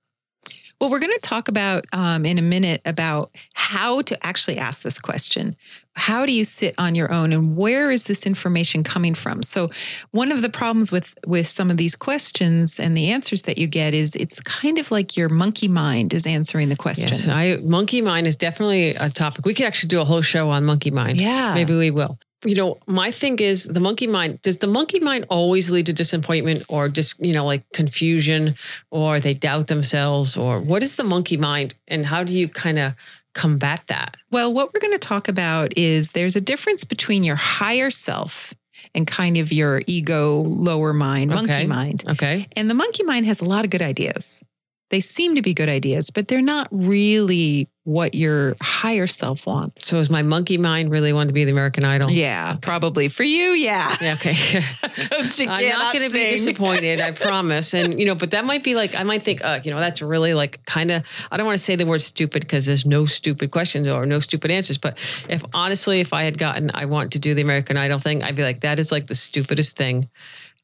Well, 0.81 0.89
we're 0.89 1.00
going 1.00 1.13
to 1.13 1.19
talk 1.19 1.47
about 1.47 1.85
um, 1.93 2.25
in 2.25 2.39
a 2.39 2.41
minute 2.41 2.81
about 2.85 3.29
how 3.53 4.01
to 4.01 4.25
actually 4.25 4.57
ask 4.57 4.81
this 4.81 4.97
question. 4.97 5.55
How 5.93 6.25
do 6.25 6.33
you 6.33 6.43
sit 6.43 6.73
on 6.79 6.95
your 6.95 7.13
own, 7.13 7.31
and 7.31 7.55
where 7.55 7.91
is 7.91 8.05
this 8.05 8.25
information 8.25 8.83
coming 8.83 9.13
from? 9.13 9.43
So, 9.43 9.69
one 10.09 10.31
of 10.31 10.41
the 10.41 10.50
problems 10.50 10.91
with 10.91 11.13
with 11.27 11.47
some 11.47 11.69
of 11.69 11.77
these 11.77 11.95
questions 11.95 12.79
and 12.79 12.97
the 12.97 13.11
answers 13.11 13.43
that 13.43 13.59
you 13.59 13.67
get 13.67 13.93
is 13.93 14.15
it's 14.15 14.39
kind 14.39 14.79
of 14.79 14.89
like 14.89 15.15
your 15.15 15.29
monkey 15.29 15.67
mind 15.67 16.15
is 16.15 16.25
answering 16.25 16.69
the 16.69 16.75
question. 16.75 17.09
Yes, 17.09 17.27
I 17.27 17.57
monkey 17.57 18.01
mind 18.01 18.25
is 18.25 18.35
definitely 18.35 18.95
a 18.95 19.09
topic. 19.09 19.45
We 19.45 19.53
could 19.53 19.67
actually 19.67 19.89
do 19.89 20.01
a 20.01 20.05
whole 20.05 20.23
show 20.23 20.50
on 20.50 20.65
monkey 20.65 20.89
mind. 20.89 21.21
Yeah. 21.21 21.53
Maybe 21.53 21.75
we 21.75 21.91
will. 21.91 22.17
You 22.45 22.55
know, 22.55 22.77
my 22.88 23.12
thing 23.12 23.38
is 23.39 23.65
the 23.65 23.79
monkey 23.79 24.07
mind. 24.07 24.41
Does 24.41 24.57
the 24.57 24.67
monkey 24.67 25.00
mind 25.00 25.25
always 25.29 25.69
lead 25.69 25.86
to 25.88 25.93
disappointment 25.93 26.63
or 26.69 26.89
just, 26.89 27.24
you 27.24 27.33
know, 27.33 27.45
like 27.45 27.63
confusion 27.74 28.55
or 28.89 29.19
they 29.19 29.33
doubt 29.36 29.67
themselves 29.67 30.38
or 30.38 30.60
what 30.60 30.81
is 30.81 30.95
the 30.95 31.03
monkey 31.03 31.38
mind 31.38 31.75
and 31.88 32.05
how 32.05 32.24
do 32.24 32.38
you 32.38 32.48
kind 32.48 32.79
of 32.79 32.93
combat 33.36 33.83
that? 33.88 34.17
Well, 34.31 34.51
what 34.51 34.74
we're 34.74 34.79
going 34.79 34.93
to 34.93 35.07
talk 35.07 35.27
about 35.27 35.77
is 35.77 36.12
there's 36.12 36.36
a 36.36 36.41
difference 36.41 36.83
between 36.83 37.24
your 37.24 37.36
higher 37.36 37.89
self 37.91 38.53
and 38.95 39.05
kind 39.05 39.38
of 39.38 39.51
your 39.51 39.81
ego, 39.88 40.41
lower 40.41 40.93
mind, 40.93 41.29
monkey 41.29 41.51
Okay. 41.53 41.67
mind. 41.67 42.03
Okay. 42.10 42.48
And 42.53 42.69
the 42.69 42.74
monkey 42.74 43.03
mind 43.03 43.25
has 43.27 43.39
a 43.41 43.45
lot 43.45 43.63
of 43.63 43.69
good 43.69 43.81
ideas. 43.81 44.43
They 44.89 45.00
seem 45.00 45.36
to 45.36 45.41
be 45.41 45.53
good 45.53 45.69
ideas, 45.69 46.10
but 46.10 46.27
they're 46.27 46.41
not 46.41 46.67
really 46.71 47.69
what 47.83 48.13
your 48.13 48.55
higher 48.61 49.07
self 49.07 49.47
wants. 49.47 49.88
So 49.88 49.97
is 49.97 50.09
my 50.09 50.21
monkey 50.21 50.57
mind 50.59 50.91
really 50.91 51.13
want 51.13 51.29
to 51.29 51.33
be 51.33 51.45
the 51.45 51.51
American 51.51 51.83
Idol? 51.83 52.11
Yeah, 52.11 52.57
probably 52.61 53.07
for 53.07 53.23
you. 53.23 53.53
Yeah. 53.53 53.95
Yeah, 54.00 54.13
okay. 54.13 54.33
she 55.23 55.47
I'm 55.47 55.69
not 55.69 55.93
going 55.93 56.07
to 56.07 56.13
be 56.13 56.29
disappointed, 56.29 57.01
I 57.01 57.11
promise. 57.11 57.73
And 57.73 58.00
you 58.00 58.05
know, 58.05 58.13
but 58.13 58.31
that 58.31 58.45
might 58.45 58.63
be 58.63 58.75
like 58.75 58.93
I 58.93 59.03
might 59.03 59.23
think, 59.23 59.43
uh, 59.43 59.59
you 59.63 59.71
know, 59.71 59.79
that's 59.79 60.01
really 60.01 60.33
like 60.35 60.63
kind 60.65 60.91
of. 60.91 61.03
I 61.31 61.38
don't 61.38 61.47
want 61.47 61.57
to 61.57 61.63
say 61.63 61.75
the 61.75 61.88
word 61.88 62.01
stupid 62.01 62.43
because 62.43 62.67
there's 62.67 62.85
no 62.85 63.05
stupid 63.05 63.50
questions 63.50 63.88
or 63.88 64.05
no 64.05 64.19
stupid 64.19 64.51
answers. 64.51 64.77
But 64.77 65.00
if 65.27 65.43
honestly, 65.53 66.01
if 66.01 66.13
I 66.13 66.23
had 66.23 66.38
gotten, 66.38 66.69
I 66.75 66.85
want 66.85 67.13
to 67.13 67.19
do 67.19 67.33
the 67.33 67.41
American 67.41 67.77
Idol 67.77 67.97
thing, 67.97 68.21
I'd 68.23 68.35
be 68.35 68.43
like, 68.43 68.59
that 68.59 68.77
is 68.77 68.91
like 68.91 69.07
the 69.07 69.15
stupidest 69.15 69.75
thing 69.75 70.07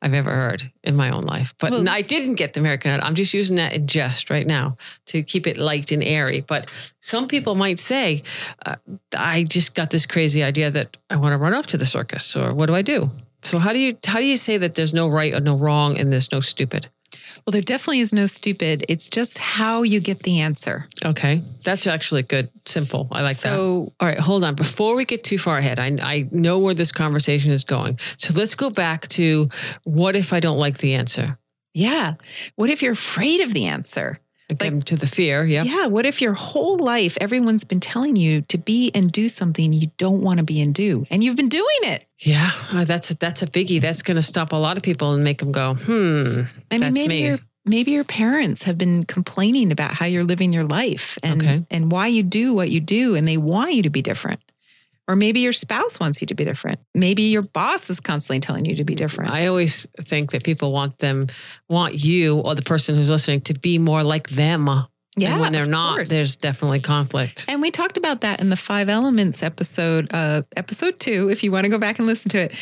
I've 0.02 0.14
ever 0.14 0.32
heard 0.32 0.72
in 0.84 0.96
my 0.96 1.10
own 1.10 1.24
life. 1.24 1.54
But 1.58 1.72
Well- 1.72 1.90
I 1.90 2.02
didn't 2.02 2.36
get 2.36 2.54
the 2.54 2.60
American 2.60 2.92
Idol. 2.92 3.08
I'm 3.08 3.16
just 3.16 3.34
using 3.34 3.56
that 3.56 3.74
in 3.74 3.88
jest 3.88 4.30
right 4.30 4.46
now 4.46 4.76
to 5.08 5.24
keep 5.24 5.48
it 5.48 5.58
light 5.58 5.92
and 5.92 6.04
airy. 6.04 6.42
But 6.42 6.70
some 7.02 7.28
people 7.28 7.56
might 7.56 7.80
say, 7.80 8.22
uh, 8.66 8.76
I 9.18 9.44
just 9.44 9.74
got 9.74 9.90
this 9.90 10.06
crazy 10.06 10.44
idea 10.44 10.70
that 10.72 10.98
I 11.10 11.16
want 11.16 11.34
to 11.34 11.38
run 11.38 11.54
off 11.54 11.68
to 11.68 11.78
the 11.78 11.86
circus, 11.86 12.36
or 12.36 12.54
what 12.54 12.68
do 12.68 12.76
I 12.76 12.82
do? 12.84 13.10
So 13.42 13.60
how 13.60 13.72
do 13.72 13.80
you 13.80 13.98
how 14.06 14.20
do 14.20 14.26
you 14.26 14.38
say 14.38 14.58
that 14.58 14.76
there's 14.76 14.94
no 14.94 15.08
right 15.08 15.34
or 15.34 15.40
no 15.40 15.56
wrong 15.56 15.98
and 15.98 16.12
there's 16.12 16.32
no 16.32 16.40
stupid? 16.40 16.90
Well, 17.46 17.52
there 17.52 17.62
definitely 17.62 18.00
is 18.00 18.14
no 18.14 18.26
stupid. 18.26 18.86
It's 18.90 19.10
just 19.10 19.38
how 19.38 19.84
you 19.84 20.00
get 20.00 20.24
the 20.24 20.42
answer. 20.42 20.88
Okay, 21.04 21.42
that's 21.64 21.88
actually 21.88 22.24
good, 22.24 22.50
simple. 22.66 23.08
I 23.12 23.22
like 23.22 23.38
that. 23.38 23.54
so, 23.54 23.94
All 24.00 24.08
right, 24.08 24.20
hold 24.20 24.44
on. 24.44 24.56
Before 24.56 24.96
we 24.96 25.06
get 25.06 25.24
too 25.24 25.38
far 25.38 25.58
ahead, 25.58 25.80
I, 25.80 25.98
I 26.02 26.28
know 26.32 26.60
where 26.60 26.74
this 26.74 26.92
conversation 26.92 27.52
is 27.52 27.64
going. 27.64 28.00
So 28.18 28.34
let's 28.38 28.56
go 28.56 28.70
back 28.70 29.08
to 29.10 29.50
what 29.84 30.16
if 30.16 30.34
I 30.34 30.40
don't 30.40 30.58
like 30.60 30.78
the 30.80 30.96
answer? 30.96 31.38
yeah. 31.74 32.16
What 32.56 32.72
if 32.72 32.82
you're 32.82 32.94
afraid 32.94 33.42
of 33.42 33.54
the 33.54 33.66
answer? 33.68 34.20
Again, 34.50 34.82
to 34.84 34.96
the 34.96 35.08
fear. 35.08 35.46
Yeah. 35.46 35.64
Yeah. 35.64 35.88
What 35.88 36.06
if 36.06 36.22
your 36.22 36.34
whole 36.34 36.78
life, 36.78 37.18
everyone's 37.20 37.66
been 37.66 37.82
telling 37.82 38.16
you 38.16 38.42
to 38.44 38.58
be 38.58 38.92
and 38.96 39.12
do 39.12 39.28
something 39.28 39.74
you 39.74 39.92
don't 39.98 40.22
want 40.22 40.38
to 40.38 40.44
be 40.44 40.62
and 40.62 40.74
do, 40.74 41.06
and 41.10 41.22
you've 41.24 41.36
been 41.36 41.50
doing 41.50 41.66
it? 41.84 42.06
Yeah, 42.20 42.50
uh, 42.72 42.84
that's 42.86 43.14
that's 43.16 43.44
a 43.44 43.48
biggie. 43.48 43.82
That's 43.82 44.02
going 44.02 44.16
to 44.16 44.22
stop 44.22 44.54
a 44.54 44.56
lot 44.56 44.78
of 44.78 44.84
people 44.84 45.14
and 45.14 45.24
make 45.24 45.40
them 45.40 45.52
go, 45.52 45.74
hmm. 45.76 45.92
I 46.72 46.76
mean, 46.76 46.82
That's 46.82 46.94
maybe 46.94 47.08
me. 47.08 47.26
your 47.26 47.40
maybe 47.66 47.92
your 47.92 48.06
parents 48.06 48.64
have 48.64 48.78
been 48.78 49.04
complaining 49.04 49.72
about 49.74 49.94
how 49.94 50.06
you're 50.06 50.24
living 50.24 50.54
your 50.54 50.64
life 50.64 51.18
and 51.22 51.42
Okay. 51.42 51.66
and 51.70 51.92
why 51.92 52.08
you 52.08 52.24
do 52.24 52.54
what 52.54 52.72
you 52.72 52.80
do, 52.80 53.16
and 53.16 53.28
they 53.28 53.38
want 53.38 53.74
you 53.74 53.84
to 53.84 53.90
be 53.90 54.02
different. 54.02 54.40
Or 55.08 55.16
maybe 55.16 55.40
your 55.40 55.54
spouse 55.54 56.00
wants 56.00 56.20
you 56.22 56.28
to 56.28 56.36
be 56.36 56.44
different. 56.44 56.80
Maybe 56.94 57.24
your 57.24 57.44
boss 57.44 57.90
is 57.90 58.00
constantly 58.00 58.42
telling 58.42 58.66
you 58.66 58.76
to 58.76 58.84
be 58.84 58.94
different. 58.94 59.32
I 59.32 59.48
always 59.48 59.88
think 60.02 60.32
that 60.32 60.44
people 60.44 60.74
want 60.74 61.00
them, 61.00 61.28
want 61.70 62.04
you 62.04 62.40
or 62.40 62.56
the 62.56 62.62
person 62.62 62.96
who's 62.96 63.10
listening 63.10 63.42
to 63.42 63.54
be 63.54 63.80
more 63.80 64.04
like 64.04 64.30
them. 64.30 64.70
Yeah, 65.18 65.34
and 65.34 65.42
when 65.42 65.52
they're 65.52 65.66
not, 65.66 65.98
course. 65.98 66.10
there's 66.10 66.38
definitely 66.38 66.80
conflict. 66.80 67.46
And 67.48 67.60
we 67.60 67.72
talked 67.72 67.98
about 67.98 68.22
that 68.22 68.40
in 68.40 68.50
the 68.50 68.56
Five 68.56 68.88
Elements 68.88 69.42
episode, 69.42 70.08
uh, 70.14 70.44
episode 70.56 71.00
two, 71.00 71.30
if 71.32 71.44
you 71.44 71.52
want 71.52 71.64
to 71.66 71.70
go 71.70 71.80
back 71.80 71.98
and 71.98 72.08
listen 72.08 72.30
to 72.30 72.38
it. 72.38 72.56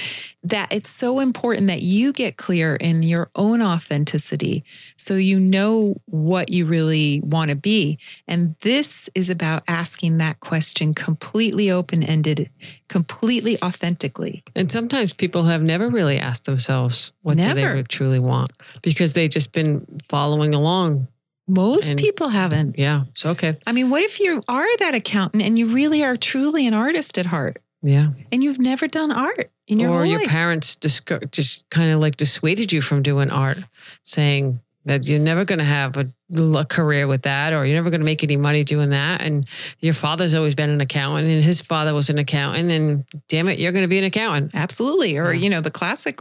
That 0.44 0.72
it's 0.72 0.90
so 0.90 1.20
important 1.20 1.68
that 1.68 1.82
you 1.82 2.14
get 2.14 2.38
clear 2.38 2.76
in 2.76 3.02
your 3.04 3.32
own 3.36 3.64
authenticity 3.64 4.64
so 4.96 5.16
you 5.16 5.40
know 5.40 5.96
what 6.06 6.50
you 6.50 6.66
really 6.66 7.20
want 7.22 7.50
to 7.50 7.56
be. 7.56 7.98
And 8.28 8.56
this 8.62 9.10
is 9.16 9.30
about 9.30 9.64
asking 9.68 10.20
that 10.20 10.40
question 10.40 10.94
completely 10.94 11.72
open 11.72 12.04
ended, 12.04 12.52
completely 12.88 13.62
authentically. 13.64 14.44
And 14.56 14.72
sometimes 14.72 15.14
people 15.14 15.44
have 15.44 15.64
never 15.64 15.90
really 15.90 16.20
asked 16.20 16.46
themselves 16.46 17.12
what 17.24 17.38
do 17.38 17.54
they 17.54 17.84
truly 17.84 18.20
want 18.20 18.52
because 18.82 19.14
they've 19.14 19.30
just 19.30 19.52
been 19.52 19.86
following 20.08 20.54
along. 20.54 21.08
Most 21.48 21.92
And- 21.92 22.00
people 22.00 22.30
haven't. 22.30 22.78
Yeah. 22.80 23.04
So 23.14 23.30
okay. 23.32 23.58
I 23.68 23.72
mean, 23.72 23.90
what 23.90 24.02
if 24.04 24.20
you 24.20 24.42
are 24.48 24.78
that 24.78 24.96
accountant 24.96 25.44
and 25.44 25.58
you 25.60 25.68
really 25.68 26.04
are 26.04 26.18
truly 26.18 26.66
an 26.68 26.74
artist 26.74 27.18
at 27.18 27.28
heart 27.28 27.62
Yeah. 27.84 28.10
and 28.32 28.44
you've 28.44 28.60
never 28.60 28.88
done 28.88 29.12
art 29.12 29.52
in 29.68 29.80
your 29.80 29.92
or 29.92 30.06
your 30.06 30.20
life? 30.22 30.28
parents 30.30 30.76
disco- 30.76 31.20
just 31.32 31.70
kind 31.70 31.92
of 31.92 32.00
like 32.00 32.18
dissuaded 32.18 32.74
you 32.74 32.82
from 32.82 33.04
doing 33.04 33.30
art, 33.30 33.60
saying 34.04 34.60
that 34.86 35.08
you're 35.08 35.20
never 35.20 35.46
going 35.46 35.58
to 35.60 35.66
have 35.66 35.98
a, 35.98 36.08
a 36.38 36.64
career 36.66 37.08
with 37.08 37.24
that, 37.24 37.54
or 37.54 37.66
you're 37.66 37.76
never 37.76 37.90
going 37.90 38.02
to 38.02 38.06
make 38.06 38.24
any 38.24 38.38
money 38.38 38.64
doing 38.64 38.92
that. 38.92 39.20
And 39.22 39.48
your 39.80 39.94
father's 39.96 40.36
always 40.36 40.54
been 40.54 40.70
an 40.70 40.80
accountant, 40.80 41.28
and 41.28 41.44
his 41.44 41.62
father 41.64 41.94
was 41.96 42.12
an 42.12 42.20
accountant, 42.20 42.72
and 42.72 43.04
damn 43.28 43.48
it, 43.48 43.58
you're 43.58 43.72
going 43.72 43.82
to 43.84 43.88
be 43.88 43.98
an 43.98 44.04
accountant. 44.04 44.52
Absolutely. 44.54 45.18
Or, 45.18 45.34
Yeah. 45.34 45.42
you 45.42 45.50
know, 45.50 45.60
the 45.62 45.72
classic 45.72 46.20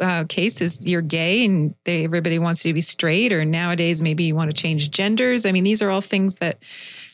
uh, 0.00 0.24
case 0.28 0.60
is 0.60 0.88
you're 0.88 1.02
gay 1.02 1.44
and 1.44 1.74
they, 1.84 2.04
everybody 2.04 2.38
wants 2.38 2.64
you 2.64 2.70
to 2.70 2.74
be 2.74 2.80
straight, 2.80 3.32
or 3.32 3.44
nowadays 3.44 4.02
maybe 4.02 4.24
you 4.24 4.34
want 4.34 4.50
to 4.50 4.62
change 4.62 4.90
genders. 4.90 5.46
I 5.46 5.52
mean, 5.52 5.64
these 5.64 5.82
are 5.82 5.90
all 5.90 6.00
things 6.00 6.36
that 6.36 6.62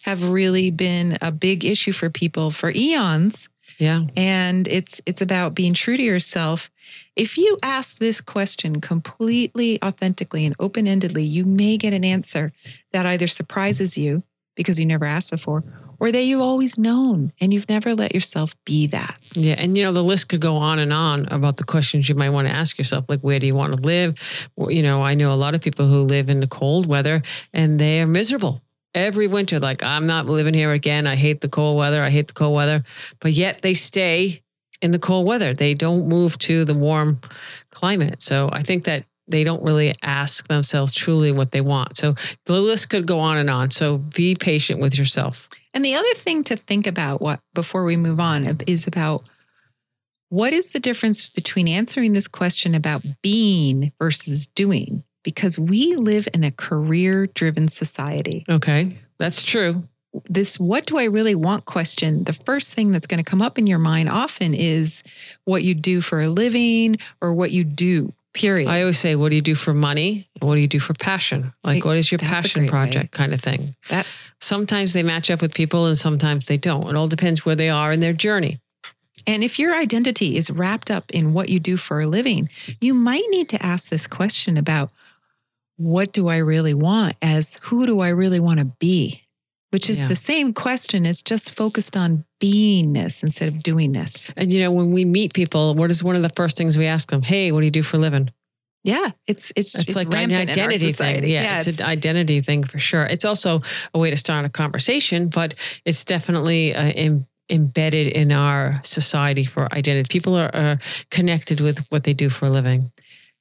have 0.02 0.28
really 0.28 0.70
been 0.70 1.18
a 1.20 1.30
big 1.30 1.64
issue 1.64 1.92
for 1.92 2.10
people 2.10 2.50
for 2.50 2.72
eons. 2.74 3.48
Yeah. 3.78 4.02
And 4.16 4.66
it's 4.66 5.00
it's 5.06 5.20
about 5.20 5.54
being 5.54 5.74
true 5.74 5.96
to 5.96 6.02
yourself. 6.02 6.70
If 7.14 7.36
you 7.36 7.58
ask 7.62 7.98
this 7.98 8.20
question 8.20 8.80
completely 8.80 9.82
authentically 9.82 10.46
and 10.46 10.56
open-endedly, 10.58 11.28
you 11.28 11.44
may 11.44 11.76
get 11.76 11.92
an 11.92 12.04
answer 12.04 12.52
that 12.92 13.06
either 13.06 13.26
surprises 13.26 13.98
you 13.98 14.20
because 14.54 14.80
you 14.80 14.86
never 14.86 15.04
asked 15.04 15.30
before, 15.30 15.62
or 16.00 16.12
that 16.12 16.22
you've 16.22 16.40
always 16.40 16.78
known 16.78 17.32
and 17.40 17.52
you've 17.52 17.68
never 17.68 17.94
let 17.94 18.14
yourself 18.14 18.52
be 18.64 18.86
that. 18.88 19.18
Yeah. 19.34 19.54
And, 19.58 19.76
you 19.76 19.84
know, 19.84 19.92
the 19.92 20.04
list 20.04 20.28
could 20.28 20.40
go 20.40 20.56
on 20.56 20.78
and 20.78 20.92
on 20.92 21.26
about 21.26 21.56
the 21.56 21.64
questions 21.64 22.08
you 22.08 22.14
might 22.14 22.30
want 22.30 22.48
to 22.48 22.54
ask 22.54 22.78
yourself, 22.78 23.08
like, 23.08 23.20
where 23.20 23.38
do 23.38 23.46
you 23.46 23.54
want 23.54 23.74
to 23.74 23.80
live? 23.80 24.48
You 24.56 24.82
know, 24.82 25.02
I 25.02 25.14
know 25.14 25.32
a 25.32 25.34
lot 25.34 25.54
of 25.54 25.60
people 25.60 25.86
who 25.86 26.02
live 26.02 26.28
in 26.28 26.40
the 26.40 26.46
cold 26.46 26.86
weather 26.86 27.22
and 27.52 27.78
they 27.78 28.00
are 28.00 28.06
miserable 28.06 28.60
every 28.94 29.26
winter. 29.26 29.58
Like, 29.58 29.82
I'm 29.82 30.06
not 30.06 30.26
living 30.26 30.54
here 30.54 30.72
again. 30.72 31.06
I 31.06 31.16
hate 31.16 31.40
the 31.40 31.48
cold 31.48 31.76
weather. 31.76 32.02
I 32.02 32.10
hate 32.10 32.28
the 32.28 32.34
cold 32.34 32.54
weather. 32.54 32.84
But 33.20 33.32
yet 33.32 33.62
they 33.62 33.74
stay 33.74 34.42
in 34.80 34.92
the 34.92 34.98
cold 34.98 35.26
weather. 35.26 35.52
They 35.54 35.74
don't 35.74 36.08
move 36.08 36.38
to 36.38 36.64
the 36.64 36.74
warm 36.74 37.20
climate. 37.70 38.22
So 38.22 38.48
I 38.52 38.62
think 38.62 38.84
that 38.84 39.04
they 39.26 39.44
don't 39.44 39.62
really 39.62 39.94
ask 40.02 40.48
themselves 40.48 40.94
truly 40.94 41.32
what 41.32 41.50
they 41.50 41.60
want. 41.60 41.96
So 41.96 42.14
the 42.46 42.60
list 42.60 42.88
could 42.88 43.06
go 43.06 43.20
on 43.20 43.36
and 43.36 43.50
on. 43.50 43.70
So 43.70 43.98
be 43.98 44.34
patient 44.34 44.80
with 44.80 44.96
yourself. 44.96 45.48
And 45.74 45.84
the 45.84 45.94
other 45.94 46.14
thing 46.14 46.44
to 46.44 46.56
think 46.56 46.86
about 46.86 47.20
what 47.20 47.40
before 47.54 47.84
we 47.84 47.96
move 47.96 48.20
on 48.20 48.58
is 48.66 48.86
about 48.86 49.28
what 50.30 50.52
is 50.52 50.70
the 50.70 50.80
difference 50.80 51.28
between 51.28 51.68
answering 51.68 52.12
this 52.12 52.28
question 52.28 52.74
about 52.74 53.02
being 53.22 53.92
versus 53.98 54.46
doing? 54.46 55.04
Because 55.24 55.58
we 55.58 55.94
live 55.94 56.28
in 56.32 56.44
a 56.44 56.50
career 56.50 57.26
driven 57.26 57.68
society. 57.68 58.44
Okay. 58.48 58.98
That's 59.18 59.42
true. 59.42 59.88
This 60.28 60.58
what 60.58 60.86
do 60.86 60.98
I 60.98 61.04
really 61.04 61.34
want 61.34 61.66
question, 61.66 62.24
the 62.24 62.32
first 62.32 62.74
thing 62.74 62.92
that's 62.92 63.06
going 63.06 63.22
to 63.22 63.30
come 63.30 63.42
up 63.42 63.58
in 63.58 63.66
your 63.66 63.78
mind 63.78 64.08
often 64.08 64.54
is 64.54 65.02
what 65.44 65.64
you 65.64 65.74
do 65.74 66.00
for 66.00 66.20
a 66.20 66.28
living 66.28 66.96
or 67.20 67.34
what 67.34 67.50
you 67.50 67.62
do, 67.62 68.14
period. 68.34 68.68
I 68.68 68.80
always 68.80 68.98
say, 68.98 69.16
what 69.16 69.30
do 69.30 69.36
you 69.36 69.42
do 69.42 69.54
for 69.54 69.74
money? 69.74 70.28
What 70.40 70.54
do 70.56 70.60
you 70.60 70.68
do 70.68 70.78
for 70.80 70.94
passion? 70.94 71.52
Like, 71.64 71.84
what 71.84 71.96
is 71.96 72.10
your 72.12 72.18
that's 72.18 72.30
passion 72.30 72.62
great 72.62 72.72
way. 72.72 72.78
project 72.78 73.12
kind 73.12 73.32
of 73.34 73.40
thing? 73.40 73.74
That- 73.88 74.06
Sometimes 74.40 74.92
they 74.92 75.02
match 75.02 75.30
up 75.30 75.42
with 75.42 75.52
people 75.52 75.86
and 75.86 75.98
sometimes 75.98 76.46
they 76.46 76.56
don't. 76.56 76.88
It 76.88 76.94
all 76.96 77.08
depends 77.08 77.44
where 77.44 77.56
they 77.56 77.68
are 77.70 77.90
in 77.90 77.98
their 78.00 78.12
journey. 78.12 78.60
And 79.26 79.42
if 79.42 79.58
your 79.58 79.74
identity 79.74 80.36
is 80.36 80.48
wrapped 80.50 80.90
up 80.90 81.10
in 81.10 81.32
what 81.32 81.48
you 81.48 81.58
do 81.58 81.76
for 81.76 82.00
a 82.00 82.06
living, 82.06 82.48
you 82.80 82.94
might 82.94 83.24
need 83.30 83.48
to 83.50 83.62
ask 83.62 83.90
this 83.90 84.06
question 84.06 84.56
about 84.56 84.90
what 85.76 86.12
do 86.12 86.28
I 86.28 86.36
really 86.38 86.74
want 86.74 87.16
as 87.20 87.58
who 87.62 87.84
do 87.84 88.00
I 88.00 88.08
really 88.08 88.40
want 88.40 88.60
to 88.60 88.66
be? 88.66 89.24
Which 89.70 89.90
is 89.90 90.00
Yeah. 90.00 90.08
the 90.08 90.16
same 90.16 90.54
question. 90.54 91.04
It's 91.04 91.22
just 91.22 91.54
focused 91.54 91.96
on 91.96 92.24
beingness 92.40 93.22
instead 93.22 93.48
of 93.48 93.54
doingness. 93.56 94.32
And, 94.36 94.52
you 94.52 94.60
know, 94.60 94.70
when 94.72 94.92
we 94.92 95.04
meet 95.04 95.34
people, 95.34 95.74
what 95.74 95.90
is 95.90 96.02
one 96.02 96.16
of 96.16 96.22
the 96.22 96.30
first 96.30 96.56
things 96.56 96.78
we 96.78 96.86
ask 96.86 97.10
them? 97.10 97.22
Hey, 97.22 97.52
what 97.52 97.60
do 97.60 97.66
you 97.66 97.70
do 97.70 97.82
for 97.82 97.96
a 97.96 98.00
living? 98.00 98.30
Yeah, 98.84 99.10
it's 99.26 99.52
it's 99.56 99.74
It's, 99.74 99.82
it's, 99.82 99.96
like 99.96 100.06
an 100.14 100.30
in 100.30 100.48
identity 100.48 100.92
thing. 100.92 101.24
Yeah, 101.24 101.58
it's, 101.58 101.66
an 101.80 101.84
identity 101.86 102.40
thing 102.40 102.64
for 102.64 102.78
sure. 102.78 103.04
It's 103.04 103.24
also 103.24 103.60
a 103.92 103.98
way 103.98 104.08
to 104.10 104.16
start 104.16 104.46
a 104.46 104.48
conversation, 104.48 105.28
but 105.28 105.54
it's 105.84 106.04
definitely 106.04 106.74
uh, 106.74 106.92
em- 106.94 107.26
embedded 107.50 108.06
in 108.08 108.32
our 108.32 108.80
society 108.84 109.44
for 109.44 109.70
identity. 109.74 110.08
People 110.10 110.36
are, 110.36 110.54
are 110.54 110.78
connected 111.10 111.60
with 111.60 111.80
what 111.90 112.04
they 112.04 112.14
do 112.14 112.30
for 112.30 112.46
a 112.46 112.50
living. 112.50 112.90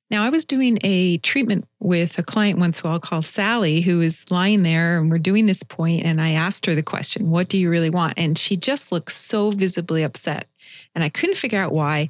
Now, 0.09 0.23
I 0.23 0.29
was 0.29 0.45
doing 0.45 0.77
a 0.83 1.17
treatment 1.17 1.67
with 1.79 2.17
a 2.17 2.23
client 2.23 2.59
once 2.59 2.79
who 2.79 2.87
I'll 2.87 2.99
call 2.99 3.21
Sally, 3.21 3.81
who 3.81 3.99
is 3.99 4.29
lying 4.31 4.63
there, 4.63 4.97
and 4.97 5.11
we're 5.11 5.17
doing 5.17 5.47
this 5.47 5.63
point, 5.63 6.05
and 6.05 6.21
I 6.21 6.31
asked 6.31 6.65
her 6.65 6.75
the 6.75 6.83
question, 6.83 7.29
What 7.29 7.49
do 7.49 7.57
you 7.57 7.69
really 7.69 7.89
want? 7.89 8.13
And 8.15 8.37
she 8.37 8.55
just 8.55 8.91
looked 8.91 9.11
so 9.11 9.51
visibly 9.51 10.03
upset. 10.03 10.47
And 10.95 11.03
I 11.03 11.09
couldn't 11.09 11.35
figure 11.35 11.59
out 11.59 11.73
why. 11.73 12.09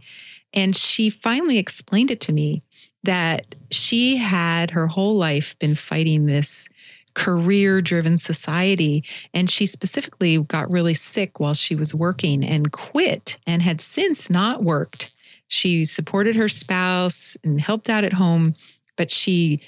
And 0.53 0.75
she 0.75 1.09
finally 1.09 1.57
explained 1.57 2.11
it 2.11 2.21
to 2.21 2.31
me 2.31 2.61
that 3.03 3.55
she 3.71 4.17
had 4.17 4.71
her 4.71 4.87
whole 4.87 5.15
life 5.15 5.57
been 5.59 5.75
fighting 5.75 6.25
this 6.25 6.69
career 7.15 7.81
driven 7.81 8.17
society. 8.19 9.03
And 9.33 9.49
she 9.49 9.65
specifically 9.65 10.37
got 10.37 10.71
really 10.71 10.93
sick 10.93 11.39
while 11.39 11.55
she 11.55 11.75
was 11.75 11.95
working 11.95 12.43
and 12.43 12.71
quit 12.71 13.37
and 13.47 13.63
had 13.63 13.81
since 13.81 14.29
not 14.29 14.63
worked. 14.63 15.15
She 15.47 15.85
supported 15.85 16.35
her 16.35 16.49
spouse 16.49 17.37
and 17.43 17.59
helped 17.61 17.89
out 17.89 18.03
at 18.03 18.13
home, 18.13 18.55
but 18.95 19.11
she 19.11 19.59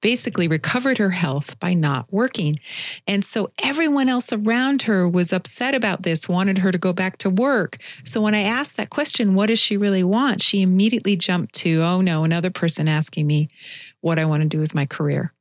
basically 0.00 0.48
recovered 0.48 0.98
her 0.98 1.10
health 1.10 1.58
by 1.60 1.74
not 1.74 2.06
working. 2.12 2.58
And 3.06 3.24
so 3.24 3.50
everyone 3.62 4.08
else 4.08 4.32
around 4.32 4.82
her 4.82 5.08
was 5.08 5.32
upset 5.32 5.74
about 5.74 6.02
this, 6.02 6.28
wanted 6.28 6.58
her 6.58 6.70
to 6.70 6.78
go 6.78 6.92
back 6.92 7.18
to 7.18 7.30
work. 7.30 7.76
So 8.04 8.20
when 8.20 8.34
I 8.34 8.42
asked 8.42 8.76
that 8.76 8.90
question, 8.90 9.34
what 9.34 9.46
does 9.46 9.58
she 9.58 9.76
really 9.76 10.04
want? 10.04 10.42
She 10.42 10.62
immediately 10.62 11.16
jumped 11.16 11.54
to, 11.56 11.80
oh 11.82 12.00
no, 12.00 12.24
another 12.24 12.50
person 12.50 12.88
asking 12.88 13.26
me 13.26 13.48
what 14.00 14.18
I 14.18 14.24
want 14.24 14.42
to 14.42 14.48
do 14.48 14.60
with 14.60 14.74
my 14.74 14.84
career. 14.84 15.32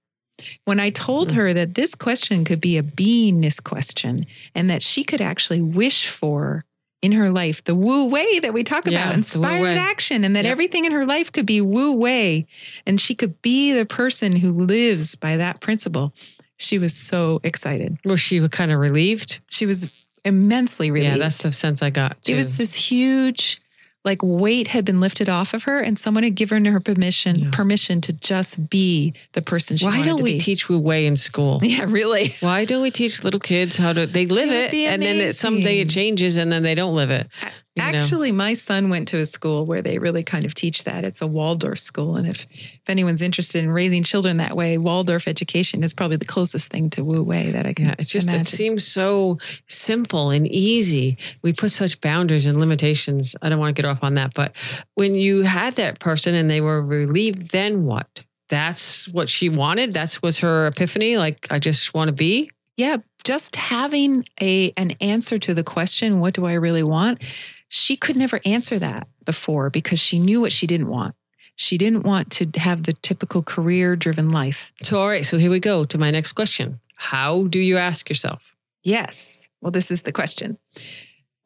When 0.65 0.79
I 0.79 0.91
told 0.91 1.29
mm-hmm. 1.29 1.37
her 1.37 1.53
that 1.53 1.73
this 1.73 1.95
question 1.95 2.45
could 2.45 2.61
be 2.61 2.77
a 2.77 2.83
beingness 2.83 3.61
question 3.61 4.25
and 4.53 4.69
that 4.69 4.83
she 4.83 5.03
could 5.03 5.21
actually 5.21 5.61
wish 5.61 6.07
for 6.07 6.59
in 7.01 7.11
her 7.11 7.27
life 7.29 7.63
the 7.63 7.75
Wu 7.75 8.05
Wei 8.07 8.39
that 8.39 8.53
we 8.53 8.63
talk 8.63 8.85
Yeah, 8.85 9.03
about, 9.05 9.15
inspired 9.15 9.77
action, 9.77 10.23
and 10.23 10.35
that 10.35 10.45
Yep. 10.45 10.51
everything 10.51 10.85
in 10.85 10.91
her 10.91 11.05
life 11.05 11.31
could 11.31 11.45
be 11.45 11.61
Wu 11.61 11.91
Wei, 11.93 12.47
and 12.85 12.99
she 12.99 13.13
could 13.15 13.41
be 13.41 13.71
the 13.73 13.85
person 13.85 14.37
who 14.37 14.51
lives 14.51 15.15
by 15.15 15.37
that 15.37 15.61
principle. 15.61 16.13
She 16.57 16.79
was 16.79 16.95
so 16.95 17.39
excited. 17.43 17.97
Was 18.03 18.19
she 18.19 18.39
was 18.39 18.49
kind 18.49 18.71
of 18.71 18.79
relieved? 18.79 19.39
She 19.49 19.65
was 19.67 20.05
immensely 20.25 20.89
relieved. 20.89 21.11
Yeah, 21.13 21.17
that's 21.17 21.43
the 21.43 21.51
sense 21.51 21.83
I 21.83 21.91
got 21.91 22.21
too. 22.23 22.33
It 22.33 22.35
was 22.35 22.57
this 22.57 22.73
huge, 22.73 23.61
like 24.07 24.21
weight 24.23 24.67
had 24.69 24.83
been 24.85 24.99
lifted 24.99 25.29
off 25.29 25.53
of 25.53 25.65
her, 25.65 25.79
and 25.79 25.97
someone 25.99 26.23
had 26.23 26.33
given 26.33 26.65
her 26.65 26.79
permission 26.79 27.33
Yeah. 27.39 27.49
permission 27.51 28.01
to 28.01 28.13
just 28.13 28.69
be 28.69 29.13
the 29.33 29.41
person 29.43 29.77
she 29.77 29.85
was. 29.85 29.95
Why 29.95 30.03
don't 30.03 30.21
we 30.23 30.33
be. 30.33 30.39
teach 30.39 30.67
Wu 30.69 30.79
Wei 30.79 31.05
in 31.05 31.15
school? 31.15 31.59
Yeah, 31.67 31.85
really. 31.87 32.33
Why 32.39 32.65
don't 32.65 32.81
we 32.81 32.89
teach 32.91 33.23
little 33.23 33.39
kids 33.39 33.77
how 33.77 33.93
to? 33.93 34.07
They 34.07 34.25
live 34.25 34.49
It 34.49 34.73
it, 34.73 34.91
and 34.93 35.01
then 35.03 35.17
it, 35.17 35.35
someday 35.35 35.79
it 35.81 35.89
changes, 35.89 36.37
and 36.37 36.51
then 36.51 36.63
they 36.63 36.73
don't 36.75 36.95
live 36.95 37.11
it. 37.11 37.27
You 37.77 37.91
know? 37.91 37.97
Actually, 37.97 38.31
my 38.31 38.53
son 38.53 38.89
went 38.89 39.07
to 39.09 39.17
a 39.17 39.25
school 39.25 39.65
where 39.65 39.81
they 39.81 39.97
really 39.97 40.23
kind 40.23 40.45
of 40.45 40.53
teach 40.53 40.83
that. 40.83 41.03
It's 41.03 41.21
a 41.21 41.27
Waldorf 41.27 41.79
school, 41.79 42.15
and 42.15 42.27
if 42.27 42.45
if 42.51 42.89
anyone's 42.89 43.21
interested 43.21 43.63
in 43.63 43.71
raising 43.71 44.03
children 44.03 44.37
that 44.37 44.55
way, 44.55 44.77
Waldorf 44.77 45.27
education 45.27 45.83
is 45.83 45.93
probably 45.93 46.17
the 46.17 46.25
closest 46.25 46.69
thing 46.71 46.89
to 46.91 47.03
Wu 47.03 47.23
Wei 47.23 47.51
that 47.51 47.65
I 47.65 47.73
can. 47.73 47.87
Yeah, 47.87 47.95
it's 47.99 48.09
just 48.09 48.27
imagine. 48.27 48.41
it 48.41 48.45
seems 48.45 48.87
so 48.87 49.37
simple 49.67 50.29
and 50.29 50.47
easy. 50.47 51.17
We 51.41 51.53
put 51.53 51.71
such 51.71 52.01
boundaries 52.01 52.45
and 52.45 52.59
limitations. 52.59 53.35
I 53.41 53.49
don't 53.49 53.59
want 53.59 53.75
to 53.75 53.81
get 53.81 53.89
off 53.89 54.03
on 54.03 54.15
that, 54.15 54.33
but 54.33 54.55
when 54.95 55.15
you 55.15 55.43
had 55.43 55.75
that 55.75 55.99
person 55.99 56.35
and 56.35 56.49
they 56.49 56.61
were 56.61 56.81
relieved, 56.81 57.51
then 57.51 57.85
what? 57.85 58.23
That's 58.49 59.07
what 59.09 59.29
she 59.29 59.49
wanted. 59.49 59.93
That's 59.93 60.21
was 60.21 60.39
her 60.39 60.67
epiphany. 60.67 61.17
Like 61.17 61.47
I 61.51 61.59
just 61.59 61.93
want 61.93 62.07
to 62.07 62.13
be. 62.13 62.49
Yeah, 62.77 62.97
just 63.23 63.55
having 63.55 64.23
a 64.39 64.71
an 64.77 64.91
answer 65.01 65.39
to 65.39 65.53
the 65.53 65.63
question, 65.63 66.19
what 66.19 66.33
do 66.33 66.45
I 66.45 66.53
really 66.53 66.83
want? 66.83 67.21
She 67.69 67.95
could 67.95 68.15
never 68.15 68.39
answer 68.45 68.79
that 68.79 69.07
before 69.25 69.69
because 69.69 69.99
she 69.99 70.19
knew 70.19 70.41
what 70.41 70.51
she 70.51 70.67
didn't 70.67 70.87
want. 70.87 71.15
She 71.55 71.77
didn't 71.77 72.03
want 72.03 72.31
to 72.33 72.47
have 72.59 72.83
the 72.83 72.93
typical 72.93 73.41
career 73.41 73.95
driven 73.95 74.31
life. 74.31 74.71
So 74.83 75.01
all 75.01 75.07
right. 75.07 75.25
So 75.25 75.37
here 75.37 75.49
we 75.49 75.59
go 75.59 75.85
to 75.85 75.97
my 75.97 76.11
next 76.11 76.33
question. 76.33 76.79
How 76.95 77.43
do 77.43 77.59
you 77.59 77.77
ask 77.77 78.09
yourself? 78.09 78.55
Yes. 78.83 79.47
Well, 79.61 79.71
this 79.71 79.91
is 79.91 80.03
the 80.03 80.11
question. 80.11 80.57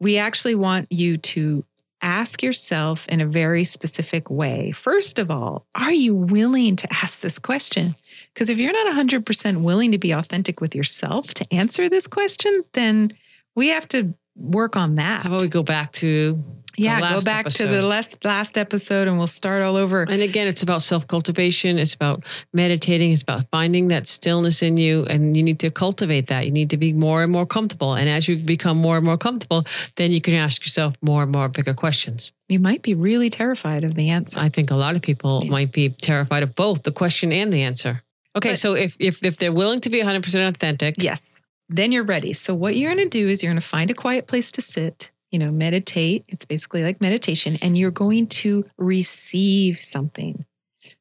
We 0.00 0.18
actually 0.18 0.54
want 0.54 0.88
you 0.90 1.16
to 1.16 1.64
ask 2.02 2.42
yourself 2.42 3.06
in 3.08 3.20
a 3.20 3.26
very 3.26 3.64
specific 3.64 4.28
way. 4.28 4.72
First 4.72 5.18
of 5.18 5.30
all, 5.30 5.66
are 5.74 5.92
you 5.92 6.14
willing 6.14 6.76
to 6.76 6.92
ask 6.92 7.20
this 7.20 7.38
question? 7.38 7.94
Because 8.34 8.48
if 8.48 8.58
you're 8.58 8.72
not 8.72 8.94
100% 8.94 9.62
willing 9.62 9.92
to 9.92 9.98
be 9.98 10.10
authentic 10.12 10.60
with 10.60 10.74
yourself 10.74 11.28
to 11.34 11.46
answer 11.52 11.88
this 11.88 12.06
question, 12.06 12.64
then 12.72 13.12
we 13.54 13.68
have 13.68 13.86
to 13.88 14.14
work 14.42 14.76
on 14.76 14.96
that. 14.96 15.22
How 15.22 15.28
about 15.28 15.40
we 15.42 15.48
go 15.48 15.62
back 15.62 15.92
to 15.92 16.42
yeah, 16.76 17.00
the 17.00 17.18
go 17.18 17.24
back 17.24 17.46
to 17.50 17.66
the 17.66 17.82
last 17.82 18.24
last 18.24 18.56
episode 18.56 19.06
and 19.06 19.18
we'll 19.18 19.26
start 19.26 19.62
all 19.62 19.76
over. 19.76 20.02
And 20.02 20.22
again, 20.22 20.48
it's 20.48 20.62
about 20.62 20.80
self 20.82 21.06
cultivation. 21.06 21.78
It's 21.78 21.94
about 21.94 22.24
meditating. 22.52 23.12
It's 23.12 23.22
about 23.22 23.44
finding 23.50 23.88
that 23.88 24.06
stillness 24.06 24.62
in 24.62 24.78
you. 24.78 25.04
And 25.04 25.36
you 25.36 25.42
need 25.42 25.60
to 25.60 25.70
cultivate 25.70 26.28
that. 26.28 26.46
You 26.46 26.50
need 26.50 26.70
to 26.70 26.78
be 26.78 26.92
more 26.94 27.22
and 27.22 27.30
more 27.30 27.44
comfortable. 27.46 27.94
And 27.94 28.08
as 28.08 28.26
you 28.26 28.36
become 28.36 28.78
more 28.78 28.96
and 28.96 29.04
more 29.04 29.18
comfortable, 29.18 29.64
then 29.96 30.12
you 30.12 30.20
can 30.22 30.34
ask 30.34 30.64
yourself 30.64 30.96
more 31.02 31.22
and 31.24 31.32
more 31.32 31.48
bigger 31.50 31.74
questions. 31.74 32.32
You 32.48 32.58
might 32.58 32.82
be 32.82 32.94
really 32.94 33.28
terrified 33.30 33.84
of 33.84 33.94
the 33.94 34.08
answer. 34.08 34.40
I 34.40 34.48
think 34.48 34.70
a 34.70 34.76
lot 34.76 34.96
of 34.96 35.02
people 35.02 35.42
Yeah. 35.44 35.50
might 35.50 35.72
be 35.72 35.90
terrified 35.90 36.42
of 36.42 36.54
both 36.56 36.82
the 36.84 36.92
question 36.92 37.32
and 37.32 37.52
the 37.52 37.62
answer. 37.62 38.02
Okay, 38.34 38.50
But- 38.52 38.58
so 38.58 38.74
if, 38.74 38.96
if 38.98 39.22
if 39.22 39.36
they're 39.36 39.52
willing 39.52 39.80
to 39.80 39.90
be 39.90 40.00
100% 40.00 40.48
authentic, 40.48 40.94
Yes. 40.98 41.42
Then 41.68 41.92
you're 41.92 42.04
ready. 42.04 42.32
So 42.32 42.54
what 42.54 42.76
you're 42.76 42.94
going 42.94 43.08
to 43.08 43.18
do 43.18 43.28
is 43.28 43.42
you're 43.42 43.52
going 43.52 43.60
to 43.60 43.66
find 43.66 43.90
a 43.90 43.94
quiet 43.94 44.26
place 44.26 44.50
to 44.52 44.62
sit, 44.62 45.10
you 45.30 45.38
know, 45.38 45.50
meditate. 45.50 46.24
It's 46.28 46.44
basically 46.44 46.82
like 46.82 47.00
meditation 47.00 47.56
and 47.62 47.76
you're 47.78 47.90
going 47.90 48.26
to 48.28 48.64
receive 48.76 49.80
something. 49.80 50.44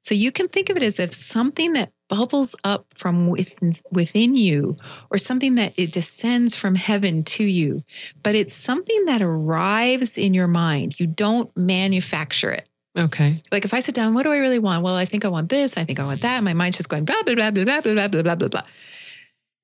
So 0.04 0.16
you 0.16 0.32
can 0.32 0.48
think 0.48 0.70
of 0.70 0.78
it 0.78 0.84
as 0.84 1.00
if 1.00 1.14
something 1.14 1.74
that 1.74 1.92
bubbles 2.10 2.56
up 2.64 2.88
from 2.96 3.28
within, 3.30 3.74
within 3.92 4.36
you 4.36 4.76
or 5.12 5.18
something 5.18 5.56
that 5.56 5.74
it 5.78 5.92
descends 5.94 6.56
from 6.56 6.76
heaven 6.76 7.24
to 7.24 7.44
you, 7.44 7.82
but 8.24 8.36
it's 8.36 8.54
something 8.54 9.06
that 9.06 9.22
arrives 9.22 10.18
in 10.18 10.34
your 10.34 10.48
mind. 10.48 10.96
You 11.00 11.08
don't 11.08 11.56
manufacture 11.56 12.50
it. 12.52 12.68
okay. 12.98 13.42
Like 13.52 13.64
if 13.64 13.74
I 13.74 13.80
sit 13.80 13.94
down, 13.96 14.14
what 14.14 14.24
do 14.24 14.32
I 14.32 14.38
really 14.38 14.60
want? 14.60 14.84
Well, 14.84 14.96
I 14.96 15.06
think 15.06 15.24
I 15.24 15.28
want 15.30 15.50
this. 15.50 15.78
I 15.78 15.84
think 15.84 16.00
I 16.00 16.04
want 16.04 16.22
that. 16.22 16.44
My 16.44 16.54
mind's 16.54 16.78
just 16.78 16.90
going 16.90 17.06
blah 17.06 17.22
blah 17.24 17.36
blah 17.36 17.52
blah 17.52 17.64
blah 17.64 17.82
blah 17.82 17.94
blah 17.94 18.08
blah 18.08 18.22
blah 18.24 18.36
blah 18.36 18.48
blah. 18.50 18.62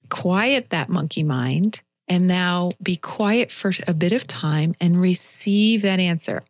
Quiet 0.10 0.70
that 0.70 0.90
monkey 0.90 1.24
mind, 1.24 1.82
and 2.08 2.28
now 2.28 2.72
be 2.82 2.96
quiet 2.96 3.52
for 3.52 3.72
a 3.88 3.94
bit 3.94 4.14
of 4.14 4.26
time 4.28 4.76
and 4.80 5.00
receive 5.02 5.82
that 5.82 6.00
answer. 6.00 6.44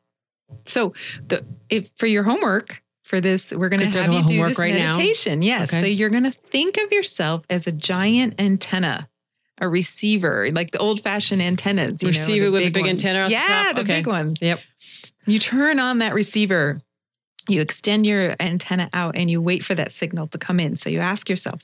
So, 0.66 0.94
the 1.28 1.46
if 1.70 1.90
for 1.98 2.06
your 2.06 2.24
homework 2.24 2.80
for 3.04 3.20
this, 3.22 3.52
we're 3.54 3.70
going 3.70 3.92
to 3.92 4.00
have 4.00 4.14
you 4.14 4.24
do 4.26 4.46
this 4.46 4.60
right 4.60 4.74
now? 4.74 4.96
meditation. 4.98 5.42
Yes. 5.42 5.74
Okay. 5.74 5.82
So 5.82 5.88
you're 5.88 6.10
going 6.10 6.24
to 6.24 6.32
think 6.32 6.78
of 6.78 6.92
yourself 6.92 7.44
as 7.50 7.68
a 7.68 7.72
giant 7.72 8.40
antenna. 8.40 9.10
A 9.60 9.68
receiver, 9.68 10.50
like 10.52 10.70
the 10.70 10.78
old-fashioned 10.78 11.42
antennas. 11.42 12.04
You 12.04 12.10
Receiver 12.10 12.46
know, 12.46 12.52
with 12.52 12.62
a 12.62 12.70
big 12.70 12.84
ones. 12.86 13.04
antenna 13.04 13.26
the 13.26 13.32
Yeah, 13.32 13.74
the 13.74 13.82
Okay. 13.82 13.96
big 13.98 14.06
ones. 14.06 14.38
Yep. 14.40 14.60
You 15.26 15.40
turn 15.40 15.80
on 15.80 15.98
that 15.98 16.14
receiver, 16.14 16.78
you 17.50 17.60
extend 17.62 18.06
your 18.06 18.28
antenna 18.40 18.88
out, 18.94 19.18
and 19.18 19.32
you 19.32 19.42
wait 19.42 19.64
for 19.66 19.74
that 19.74 19.92
signal 19.92 20.28
to 20.28 20.38
come 20.38 20.60
in. 20.60 20.76
So 20.76 20.92
you 20.92 21.00
ask 21.00 21.28
yourself, 21.28 21.64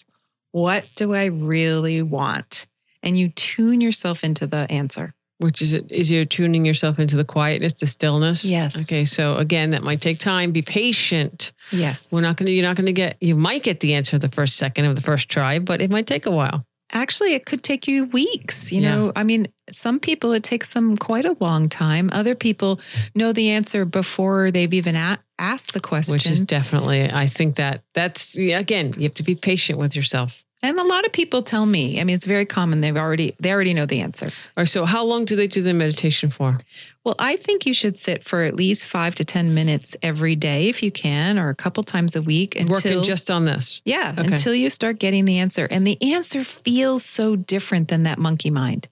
what 0.53 0.89
do 0.95 1.13
I 1.13 1.25
really 1.25 2.01
want? 2.01 2.67
And 3.03 3.17
you 3.17 3.27
tune 3.29 3.81
yourself 3.81 4.23
into 4.23 4.47
the 4.47 4.65
answer. 4.71 5.13
Which 5.39 5.61
is 5.61 5.73
it? 5.73 5.91
Is 5.91 6.09
you're 6.09 6.23
tuning 6.23 6.63
yourself 6.63 6.99
into 6.99 7.17
the 7.17 7.25
quietness, 7.25 7.73
the 7.73 7.85
stillness? 7.85 8.45
Yes. 8.45 8.81
Okay, 8.83 9.03
so 9.03 9.35
again, 9.35 9.71
that 9.71 9.83
might 9.83 9.99
take 9.99 10.19
time. 10.19 10.51
Be 10.51 10.61
patient. 10.61 11.51
Yes. 11.71 12.13
We're 12.13 12.21
not 12.21 12.37
going 12.37 12.45
to, 12.47 12.53
you're 12.53 12.63
not 12.65 12.77
going 12.77 12.85
to 12.85 12.93
get, 12.93 13.17
you 13.19 13.35
might 13.35 13.61
get 13.63 13.81
the 13.81 13.93
answer 13.95 14.17
the 14.17 14.29
first 14.29 14.55
second 14.55 14.85
of 14.85 14.95
the 14.95 15.01
first 15.01 15.27
try, 15.27 15.59
but 15.59 15.81
it 15.81 15.89
might 15.91 16.07
take 16.07 16.25
a 16.25 16.31
while. 16.31 16.65
Actually, 16.93 17.33
it 17.33 17.45
could 17.47 17.63
take 17.63 17.87
you 17.87 18.05
weeks. 18.05 18.71
You 18.71 18.81
Yeah. 18.81 18.95
know, 18.95 19.11
I 19.15 19.23
mean, 19.23 19.47
some 19.71 19.99
people, 19.99 20.31
it 20.33 20.43
takes 20.43 20.71
them 20.73 20.95
quite 20.95 21.25
a 21.25 21.35
long 21.39 21.67
time. 21.67 22.09
Other 22.13 22.35
people 22.35 22.79
know 23.15 23.33
the 23.33 23.49
answer 23.49 23.83
before 23.83 24.51
they've 24.51 24.71
even 24.73 24.95
a- 24.95 25.19
asked 25.39 25.74
the 25.74 25.80
question. 25.80 26.13
Which 26.13 26.30
is 26.30 26.41
definitely, 26.41 27.12
I 27.12 27.28
think 27.28 27.56
that 27.56 27.84
that's, 27.93 28.36
again, 28.38 28.93
you 28.98 29.04
have 29.04 29.13
to 29.15 29.24
be 29.24 29.36
patient 29.36 29.80
with 29.80 29.96
yourself. 29.96 30.43
and 30.62 30.80
a 30.80 30.84
lot 30.84 31.06
of 31.06 31.12
people 31.12 31.41
tell 31.41 31.65
me, 31.65 32.00
I 32.00 32.04
mean, 32.06 32.15
it's 32.15 32.26
very 32.26 32.46
common. 32.46 32.80
They've 32.82 32.96
already, 32.96 33.36
they 33.39 33.52
already 33.52 33.74
know 33.74 33.86
the 33.86 34.00
answer. 34.00 34.28
All 34.28 34.32
right, 34.62 34.67
so 34.67 34.86
how 34.86 35.04
long 35.04 35.26
do 35.26 35.36
they 35.36 35.48
do 35.48 35.62
the 35.62 35.74
meditation 35.74 36.30
for? 36.30 36.60
Well, 37.04 37.15
I 37.19 37.36
think 37.36 37.65
you 37.65 37.74
should 37.74 38.00
sit 38.00 38.24
for 38.24 38.43
at 38.43 38.56
least 38.56 38.86
five 38.86 39.13
to 39.15 39.26
10 39.26 39.54
minutes 39.54 39.98
every 40.02 40.38
day 40.38 40.69
if 40.69 40.82
you 40.82 40.89
can, 40.89 41.38
or 41.38 41.50
a 41.50 41.56
couple 41.56 41.84
times 41.84 42.15
a 42.15 42.22
week 42.22 42.56
until, 42.58 42.76
Working 42.76 43.04
just 43.04 43.30
on 43.30 43.43
this. 43.43 43.82
yeah, 43.84 44.15
Okay. 44.17 44.28
until 44.32 44.56
you 44.56 44.69
start 44.69 45.00
getting 45.00 45.26
the 45.26 45.39
answer. 45.39 45.67
And 45.69 45.86
the 45.86 46.02
answer 46.13 46.46
feels 46.46 47.04
so 47.04 47.36
different 47.36 47.89
than 47.89 48.04
that 48.04 48.17
monkey 48.19 48.50
mind. 48.50 48.88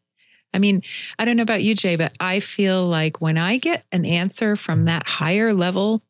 I 0.53 0.59
mean, 0.59 0.81
I 1.17 1.23
don't 1.23 1.37
know 1.37 1.43
about 1.43 1.63
you, 1.63 1.73
Jay, 1.73 1.95
but 1.95 2.11
I 2.19 2.41
feel 2.41 2.83
like 2.85 3.21
when 3.21 3.37
I 3.37 3.55
get 3.57 3.85
an 3.93 4.03
answer 4.05 4.57
from 4.57 4.83
that 4.85 5.07
higher 5.07 5.53
level, 5.53 6.01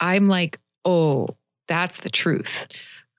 I'm 0.00 0.28
like, 0.28 0.58
oh, 0.84 1.28
that's 1.68 1.98
the 1.98 2.10
truth. 2.10 2.66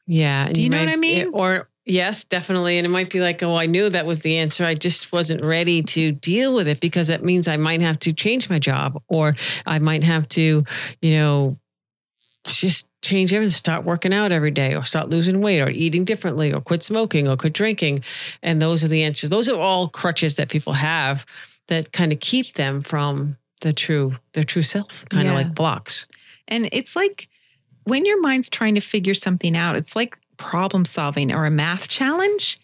Yeah. 0.08 0.52
Do 0.52 0.62
you 0.62 0.70
know 0.70 0.78
might- 0.78 0.88
what 0.88 0.94
I 0.94 0.98
mean? 0.98 1.30
Or, 1.34 1.70
yes, 1.86 2.24
definitely. 2.24 2.78
And 2.78 2.86
it 2.86 2.90
might 2.90 3.10
be 3.10 3.22
like, 3.22 3.42
oh, 3.44 3.56
I 3.56 3.68
knew 3.68 3.90
that 3.90 4.06
was 4.06 4.22
the 4.22 4.38
answer. 4.38 4.66
I 4.66 4.74
just 4.74 5.14
wasn't 5.14 5.44
ready 5.44 5.84
to 5.84 6.12
deal 6.12 6.54
with 6.54 6.68
it 6.68 6.82
because 6.82 7.08
that 7.08 7.24
means 7.24 7.48
I 7.48 7.58
might 7.58 7.82
have 7.82 8.00
to 8.00 8.14
change 8.14 8.50
my 8.50 8.60
job 8.60 9.02
or 9.08 9.36
I 9.66 9.80
might 9.80 10.04
have 10.04 10.28
to, 10.30 10.64
you 11.02 11.12
know, 11.12 11.58
just 12.44 12.88
change 13.04 13.34
everything, 13.34 13.52
start 13.52 13.86
working 13.86 14.14
out 14.14 14.32
every 14.32 14.52
day 14.52 14.76
or 14.76 14.84
start 14.84 15.10
losing 15.10 15.42
weight 15.42 15.62
or 15.62 15.70
eating 15.70 16.06
differently 16.06 16.52
or 16.52 16.60
quit 16.60 16.82
smoking 16.84 17.28
or 17.28 17.38
quit 17.38 17.54
drinking. 17.54 18.04
And 18.42 18.62
those 18.62 18.84
are 18.84 18.88
the 18.88 19.04
answers. 19.04 19.30
Those 19.30 19.48
are 19.48 19.60
all 19.60 19.88
crutches 19.88 20.36
that 20.38 20.50
people 20.50 20.74
have 20.74 21.26
that 21.68 21.92
kind 21.92 22.12
of 22.12 22.20
keep 22.20 22.54
them 22.54 22.82
from 22.82 23.38
the 23.62 23.74
true, 23.74 24.14
their 24.34 24.44
true 24.44 24.64
self, 24.64 25.06
kind 25.10 25.28
of 25.28 25.36
like 25.36 25.54
blocks. 25.54 26.08
And 26.52 26.70
it's 26.72 26.96
like 26.96 27.28
when 27.86 28.06
your 28.06 28.22
mind's 28.22 28.50
trying 28.50 28.76
to 28.76 28.82
figure 28.82 29.16
something 29.16 29.58
out, 29.58 29.76
it's 29.76 29.96
like 29.96 30.18
problem 30.38 30.86
solving 30.86 31.34
or 31.34 31.46
a 31.46 31.52
math 31.52 31.88
challenge. 31.88 32.60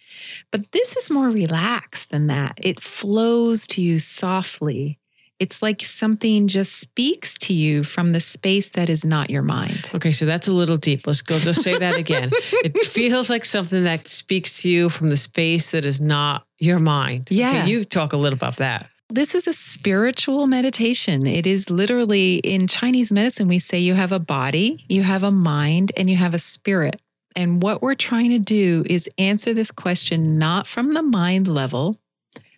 But 0.52 0.71
this 0.71 0.97
is 0.97 1.10
more 1.10 1.30
relaxed 1.30 2.12
than 2.12 2.28
that. 2.28 2.60
It 2.62 2.82
flows 2.82 3.65
to 3.67 3.82
you 3.82 3.97
softly. 3.97 5.00
It's 5.39 5.62
like 5.62 5.82
something 5.82 6.47
just 6.47 6.80
speaks 6.80 7.38
to 7.39 7.54
you 7.54 7.84
from 7.84 8.12
the 8.12 8.19
space 8.19 8.71
that 8.71 8.89
is 8.89 9.06
not 9.06 9.30
your 9.30 9.43
mind. 9.43 9.91
Okay, 9.93 10.12
so 10.12 10.26
that's 10.26 10.47
a 10.47 10.54
little 10.54 10.78
deep. 10.78 11.06
Let's 11.06 11.21
go. 11.21 11.38
Just 11.38 11.62
say 11.62 11.78
that 11.78 11.95
again. 11.95 12.32
it 12.52 12.76
feels 12.88 13.30
like 13.30 13.45
something 13.45 13.84
that 13.84 14.08
speaks 14.08 14.63
to 14.63 14.69
you 14.69 14.89
from 14.89 15.10
the 15.10 15.17
space 15.17 15.71
that 15.71 15.86
is 15.86 16.02
not 16.02 16.47
your 16.58 16.80
mind. 16.80 17.30
Yeah. 17.30 17.50
Okay, 17.50 17.69
you 17.69 17.84
talk 17.84 18.13
a 18.13 18.17
little 18.17 18.36
about 18.36 18.58
that. 18.58 18.89
This 19.10 19.34
is 19.34 19.48
a 19.48 19.54
spiritual 19.54 20.48
meditation. 20.48 21.26
It 21.26 21.48
is 21.48 21.70
literally 21.70 22.36
in 22.39 22.67
Chinese 22.67 23.10
medicine, 23.10 23.48
we 23.48 23.58
say 23.58 23.80
you 23.80 23.93
have 23.93 24.12
a 24.12 24.20
body, 24.20 24.84
you 24.89 25.04
have 25.04 25.24
a 25.24 25.32
mind, 25.32 25.93
and 25.96 26.10
you 26.10 26.17
have 26.17 26.34
a 26.34 26.39
spirit. 26.39 27.00
And 27.34 27.63
what 27.63 27.82
we're 27.82 27.96
trying 27.96 28.32
to 28.32 28.39
do 28.39 28.84
is 28.88 29.10
answer 29.17 29.54
this 29.54 29.72
question 29.72 30.38
not 30.38 30.67
from 30.67 30.93
the 30.93 31.02
mind 31.02 31.48
level, 31.48 31.98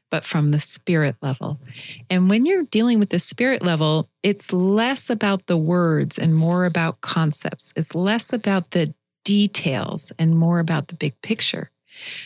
but 0.09 0.25
from 0.25 0.49
the 0.49 0.59
spirit 0.59 1.17
level. 1.21 1.59
And 2.09 2.31
when 2.31 2.47
you're 2.47 2.63
dealing 2.63 2.97
with 2.97 3.09
the 3.09 3.19
spirit 3.19 3.63
level, 3.63 4.09
it's 4.23 4.51
less 4.51 5.07
about 5.07 5.45
the 5.45 5.57
words 5.57 6.17
and 6.17 6.33
more 6.33 6.65
about 6.65 7.01
concepts. 7.01 7.73
It's 7.75 7.93
less 7.93 8.33
about 8.33 8.71
the 8.71 8.95
details 9.23 10.11
and 10.17 10.35
more 10.35 10.57
about 10.57 10.87
the 10.87 10.95
big 10.95 11.21
picture. 11.21 11.69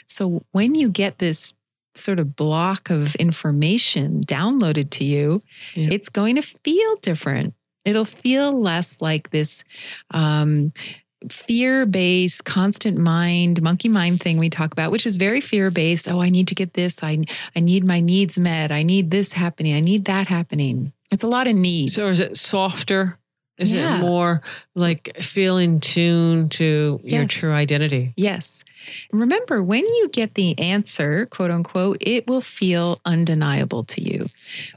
So 0.08 0.44
when 0.52 0.76
you 0.76 0.88
get 0.90 1.18
this 1.18 1.54
sort 1.96 2.20
of 2.20 2.36
block 2.36 2.90
of 2.90 3.16
information 3.16 4.24
downloaded 4.24 4.90
to 4.92 5.04
you, 5.04 5.40
Yeah. 5.76 5.90
it's 5.92 6.10
going 6.10 6.36
to 6.36 6.42
feel 6.42 6.96
different. 6.98 7.54
It'll 7.86 8.06
feel 8.06 8.58
less 8.60 9.02
like 9.02 9.30
this 9.32 9.64
um, 10.12 10.72
fear 11.30 11.86
based, 11.86 12.46
constant 12.46 12.98
mind, 12.98 13.62
monkey 13.62 13.90
mind 13.90 14.22
thing 14.22 14.38
we 14.38 14.50
talk 14.50 14.72
about, 14.72 14.92
which 14.92 15.06
is 15.06 15.16
very 15.18 15.42
fear 15.42 15.70
based. 15.72 16.08
Oh, 16.10 16.22
I 16.22 16.30
need 16.30 16.48
to 16.50 16.56
get 16.56 16.74
this. 16.74 17.04
I, 17.04 17.24
I 17.56 17.60
need 17.60 17.84
my 17.86 18.00
needs 18.00 18.38
met. 18.38 18.72
I 18.72 18.84
need 18.84 19.12
this 19.12 19.34
happening. 19.34 19.74
I 19.76 19.80
need 19.82 20.06
that 20.06 20.28
happening. 20.28 20.94
It's 21.12 21.24
a 21.24 21.28
lot 21.28 21.48
of 21.48 21.56
needs. 21.56 21.94
So 21.96 22.08
is 22.08 22.20
it 22.20 22.38
softer? 22.38 23.18
Is 23.64 23.74
Yeah. 23.74 23.98
it 23.98 24.02
more 24.02 24.42
like 24.76 25.18
feel 25.18 25.58
in 25.58 25.80
tune 25.80 26.50
to 26.50 27.00
your 27.04 27.26
true 27.26 27.52
identity? 27.52 28.14
Yes. 28.16 28.64
Remember, 29.12 29.64
when 29.64 29.84
you 29.86 30.10
get 30.12 30.36
the 30.36 30.58
answer, 30.60 31.26
quote 31.26 31.52
unquote, 31.52 31.98
it 32.02 32.28
will 32.28 32.42
feel 32.42 33.00
undeniable 33.06 33.84
to 33.86 34.02
you. 34.02 34.28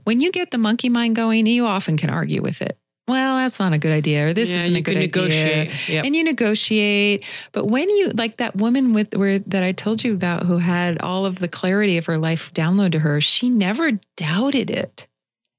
When 0.05 0.20
you 0.20 0.33
get 0.33 0.51
the 0.51 0.59
monkey 0.59 0.88
mind 0.88 1.16
going, 1.16 1.46
you 1.46 1.66
often 1.66 1.96
can 1.96 2.11
argue 2.11 2.40
with 2.42 2.62
it. 2.62 2.79
Well, 3.09 3.37
that's 3.37 3.61
not 3.61 3.72
a 3.72 3.79
good 3.79 3.92
idea, 3.92 4.27
or 4.27 4.33
this 4.33 4.51
yeah, 4.51 4.59
isn't 4.59 4.75
a 4.75 4.81
good 4.81 4.96
idea. 4.96 5.70
Yep. 5.87 6.05
And 6.05 6.16
you 6.16 6.25
negotiate. 6.25 7.25
But 7.53 7.66
when 7.66 7.88
you, 7.88 8.09
like 8.09 8.38
that 8.38 8.57
woman 8.57 8.92
with 8.94 9.14
where 9.14 9.38
that 9.38 9.62
I 9.62 9.70
told 9.70 10.03
you 10.03 10.12
about 10.12 10.42
who 10.42 10.59
had 10.59 11.01
all 11.03 11.25
of 11.25 11.38
the 11.38 11.46
clarity 11.46 11.99
of 11.99 12.07
her 12.07 12.18
life 12.18 12.53
download 12.53 12.90
to 12.92 12.99
her, 13.01 13.20
she 13.20 13.49
never 13.49 13.92
doubted 14.16 14.70
it. 14.70 15.07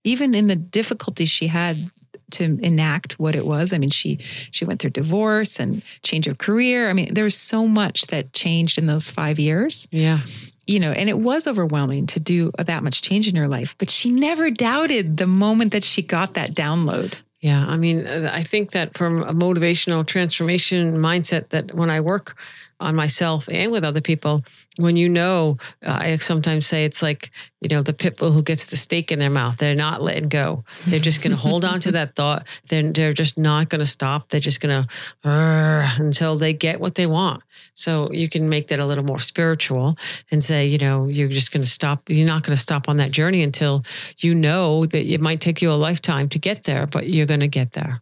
Even 0.04 0.36
in 0.36 0.48
the 0.48 0.58
difficulties 0.58 1.30
she 1.30 1.48
had 1.48 1.78
to 2.32 2.58
enact 2.62 3.14
what 3.20 3.36
it 3.36 3.46
was. 3.46 3.74
I 3.74 3.78
mean, 3.78 3.90
she 3.90 4.20
she 4.52 4.66
went 4.66 4.82
through 4.82 4.92
divorce 4.92 5.60
and 5.60 5.84
change 6.04 6.28
of 6.28 6.38
career. 6.38 6.90
I 6.90 6.94
mean, 6.94 7.14
there 7.14 7.24
was 7.24 7.38
so 7.38 7.68
much 7.68 8.08
that 8.08 8.34
changed 8.34 8.78
in 8.78 8.86
those 8.86 9.10
five 9.10 9.40
years. 9.40 9.88
Yeah. 9.92 10.22
You 10.66 10.80
know, 10.80 10.92
and 10.92 11.08
it 11.08 11.20
was 11.20 11.48
overwhelming 11.48 12.08
to 12.08 12.20
do 12.20 12.52
that 12.58 12.84
much 12.84 13.02
change 13.02 13.30
in 13.30 13.38
her 13.38 13.48
life, 13.48 13.76
but 13.78 13.90
she 13.90 14.12
never 14.12 14.52
doubted 14.52 15.16
the 15.16 15.28
moment 15.28 15.72
that 15.72 15.86
she 15.86 16.02
got 16.02 16.34
that 16.34 16.54
download. 16.54 17.22
Yeah, 17.40 17.66
I 17.66 17.78
mean, 17.78 18.06
uh, 18.06 18.30
I 18.34 18.44
think 18.44 18.72
that 18.72 18.98
from 18.98 19.22
a 19.22 19.34
motivational 19.34 20.06
transformation 20.06 20.98
mindset, 20.98 21.50
that 21.50 21.74
when 21.74 21.90
I 21.90 22.00
work 22.02 22.36
on 22.80 22.96
myself 22.96 23.50
and 23.52 23.72
with 23.72 23.84
other 23.84 24.02
people, 24.02 24.44
when 24.78 24.96
you 24.96 25.10
know, 25.10 25.58
uh, 25.86 25.98
I 26.00 26.18
sometimes 26.18 26.68
say 26.68 26.86
it's 26.86 27.02
like, 27.02 27.32
you 27.62 27.76
know, 27.76 27.82
the 27.82 27.94
pit 27.94 28.18
bull 28.18 28.32
who 28.32 28.44
gets 28.44 28.68
the 28.68 28.78
steak 28.78 29.12
in 29.12 29.18
their 29.18 29.32
mouth. 29.32 29.58
They're 29.58 29.76
not 29.76 30.02
letting 30.02 30.30
go. 30.30 30.64
They're 30.86 31.00
just 31.00 31.22
going 31.22 31.32
to 31.32 31.38
hold 31.38 31.66
on 31.66 31.80
to 31.82 31.92
that 31.94 32.16
thought. 32.16 32.46
They're, 32.70 32.92
they're 32.92 33.14
just 33.14 33.38
not 33.38 33.70
going 33.70 33.80
to 33.80 33.86
stop. 33.86 34.28
They're 34.28 34.40
just 34.40 34.62
going 34.62 34.84
to 34.84 34.88
until 35.24 36.36
they 36.36 36.54
get 36.54 36.80
what 36.80 36.96
they 36.96 37.08
want. 37.08 37.42
So 37.74 38.12
you 38.12 38.30
can 38.30 38.50
make 38.50 38.68
that 38.68 38.80
a 38.80 38.86
little 38.86 39.04
more 39.04 39.20
spiritual 39.20 39.96
and 40.30 40.44
say, 40.44 40.68
you 40.68 40.78
know, 40.78 41.08
you're 41.08 41.30
just 41.30 41.52
going 41.52 41.64
to 41.64 41.70
stop. 41.70 42.10
You're 42.10 42.28
not 42.28 42.44
going 42.44 42.56
to 42.56 42.62
stop 42.62 42.88
on 42.88 42.98
that 42.98 43.12
journey 43.12 43.42
until 43.42 43.84
you 44.20 44.36
know 44.36 44.86
that 44.86 45.12
it 45.12 45.22
might 45.22 45.42
take 45.42 45.62
you 45.62 45.72
a 45.72 45.74
lifetime 45.74 46.30
to 46.30 46.40
get 46.40 46.66
there, 46.66 46.86
but 46.86 47.10
you're 47.10 47.26
going 47.26 47.40
to 47.40 47.48
get 47.48 47.72
there. 47.72 48.02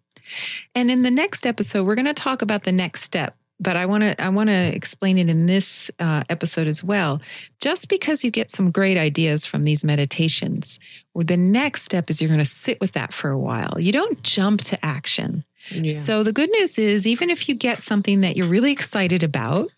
And 0.74 0.92
in 0.92 1.04
the 1.04 1.12
next 1.12 1.46
episode, 1.46 1.86
we're 1.86 1.96
going 1.96 2.06
to 2.06 2.14
talk 2.14 2.42
about 2.42 2.64
the 2.64 2.72
next 2.72 3.04
step 3.04 3.38
but 3.60 3.78
I 3.78 3.86
want 3.86 4.04
to 4.04 4.22
I 4.22 4.30
want 4.30 4.50
to 4.50 4.76
explain 4.76 5.18
it 5.18 5.30
in 5.30 5.46
this 5.46 5.90
uh, 6.00 6.24
episode 6.30 6.68
as 6.68 6.84
well. 6.84 7.22
Just 7.62 7.90
because 7.90 8.24
you 8.24 8.32
get 8.32 8.50
some 8.50 8.72
great 8.72 8.98
ideas 8.98 9.46
from 9.46 9.64
these 9.64 9.84
meditations, 9.84 10.80
or 11.14 11.24
the 11.24 11.38
next 11.38 11.84
step 11.84 12.10
is 12.10 12.22
you're 12.22 12.30
going 12.30 12.40
to 12.40 12.46
sit 12.46 12.80
with 12.82 12.92
that 12.94 13.14
for 13.14 13.30
a 13.30 13.40
while. 13.40 13.76
You 13.80 13.92
don't 13.92 14.22
jump 14.24 14.62
to 14.64 14.86
action. 14.86 15.44
Yeah. 15.72 15.96
So 15.96 16.24
the 16.24 16.34
good 16.34 16.52
news 16.52 16.78
is, 16.78 17.08
even 17.08 17.30
if 17.30 17.50
you 17.50 17.56
get 17.56 17.82
something 17.82 18.22
that 18.22 18.36
you're 18.36 18.48
really 18.48 18.72
excited 18.72 19.24
about, 19.24 19.72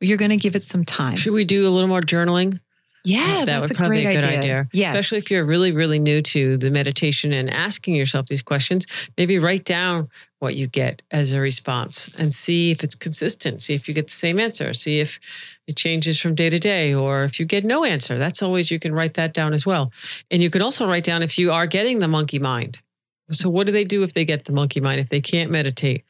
you're 0.00 0.18
going 0.18 0.30
to 0.30 0.36
give 0.36 0.54
it 0.54 0.62
some 0.62 0.84
time. 0.84 1.16
Should 1.16 1.32
we 1.32 1.44
do 1.44 1.68
a 1.68 1.70
little 1.70 1.88
more 1.88 2.02
journaling? 2.02 2.60
Yeah, 3.04 3.44
that 3.44 3.60
would 3.60 3.76
probably 3.76 4.00
be 4.00 4.06
a 4.06 4.14
good 4.14 4.24
idea. 4.24 4.38
idea. 4.38 4.64
Yes. 4.72 4.94
Especially 4.94 5.18
if 5.18 5.30
you're 5.30 5.44
really, 5.44 5.72
really 5.72 5.98
new 5.98 6.22
to 6.22 6.56
the 6.56 6.70
meditation 6.70 7.34
and 7.34 7.50
asking 7.50 7.94
yourself 7.94 8.26
these 8.26 8.40
questions, 8.40 8.86
maybe 9.18 9.38
write 9.38 9.64
down 9.64 10.08
what 10.38 10.56
you 10.56 10.66
get 10.66 11.02
as 11.10 11.34
a 11.34 11.40
response 11.40 12.10
and 12.18 12.32
see 12.32 12.70
if 12.70 12.82
it's 12.82 12.94
consistent. 12.94 13.60
See 13.60 13.74
if 13.74 13.88
you 13.88 13.94
get 13.94 14.06
the 14.06 14.12
same 14.12 14.40
answer. 14.40 14.72
See 14.72 15.00
if 15.00 15.20
it 15.66 15.76
changes 15.76 16.18
from 16.18 16.34
day 16.34 16.48
to 16.48 16.58
day 16.58 16.94
or 16.94 17.24
if 17.24 17.38
you 17.38 17.44
get 17.44 17.64
no 17.64 17.84
answer. 17.84 18.18
That's 18.18 18.42
always, 18.42 18.70
you 18.70 18.78
can 18.78 18.94
write 18.94 19.14
that 19.14 19.34
down 19.34 19.52
as 19.52 19.66
well. 19.66 19.92
And 20.30 20.42
you 20.42 20.48
can 20.48 20.62
also 20.62 20.86
write 20.86 21.04
down 21.04 21.22
if 21.22 21.38
you 21.38 21.52
are 21.52 21.66
getting 21.66 21.98
the 21.98 22.08
monkey 22.08 22.38
mind. 22.38 22.80
So, 23.30 23.48
what 23.48 23.66
do 23.66 23.72
they 23.72 23.84
do 23.84 24.02
if 24.02 24.12
they 24.12 24.24
get 24.24 24.44
the 24.44 24.52
monkey 24.52 24.80
mind, 24.80 25.00
if 25.00 25.08
they 25.08 25.20
can't 25.20 25.50
meditate? 25.50 26.04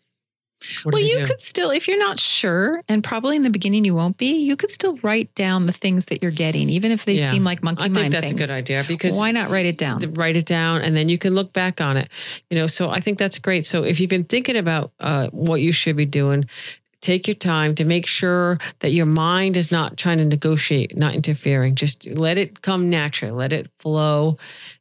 Well, 0.84 1.02
you 1.02 1.18
do? 1.18 1.26
could 1.26 1.40
still, 1.40 1.70
if 1.70 1.88
you're 1.88 1.98
not 1.98 2.18
sure, 2.18 2.80
and 2.88 3.02
probably 3.02 3.36
in 3.36 3.42
the 3.42 3.50
beginning 3.50 3.84
you 3.84 3.94
won't 3.94 4.16
be, 4.16 4.36
you 4.36 4.56
could 4.56 4.70
still 4.70 4.96
write 4.98 5.34
down 5.34 5.66
the 5.66 5.72
things 5.72 6.06
that 6.06 6.22
you're 6.22 6.30
getting, 6.30 6.68
even 6.70 6.92
if 6.92 7.04
they 7.04 7.16
yeah. 7.16 7.30
seem 7.30 7.44
like 7.44 7.62
monkey 7.62 7.82
mind. 7.82 7.98
I 7.98 8.00
think 8.00 8.12
that's 8.12 8.28
things. 8.28 8.40
a 8.40 8.46
good 8.46 8.52
idea 8.52 8.84
because 8.86 9.18
why 9.18 9.30
not 9.30 9.50
write 9.50 9.66
it 9.66 9.78
down? 9.78 10.00
Write 10.14 10.36
it 10.36 10.46
down, 10.46 10.82
and 10.82 10.96
then 10.96 11.08
you 11.08 11.18
can 11.18 11.34
look 11.34 11.52
back 11.52 11.80
on 11.80 11.96
it. 11.96 12.08
You 12.50 12.56
know, 12.56 12.66
so 12.66 12.90
I 12.90 13.00
think 13.00 13.18
that's 13.18 13.38
great. 13.38 13.66
So 13.66 13.84
if 13.84 14.00
you've 14.00 14.10
been 14.10 14.24
thinking 14.24 14.56
about 14.56 14.92
uh, 15.00 15.28
what 15.28 15.60
you 15.60 15.72
should 15.72 15.96
be 15.96 16.06
doing, 16.06 16.46
take 17.00 17.28
your 17.28 17.34
time 17.34 17.74
to 17.74 17.84
make 17.84 18.06
sure 18.06 18.58
that 18.78 18.92
your 18.92 19.06
mind 19.06 19.56
is 19.56 19.70
not 19.70 19.96
trying 19.96 20.18
to 20.18 20.24
negotiate, 20.24 20.96
not 20.96 21.14
interfering. 21.14 21.74
Just 21.74 22.06
let 22.06 22.38
it 22.38 22.62
come 22.62 22.88
naturally, 22.88 23.34
let 23.34 23.52
it 23.52 23.70
flow 23.78 24.38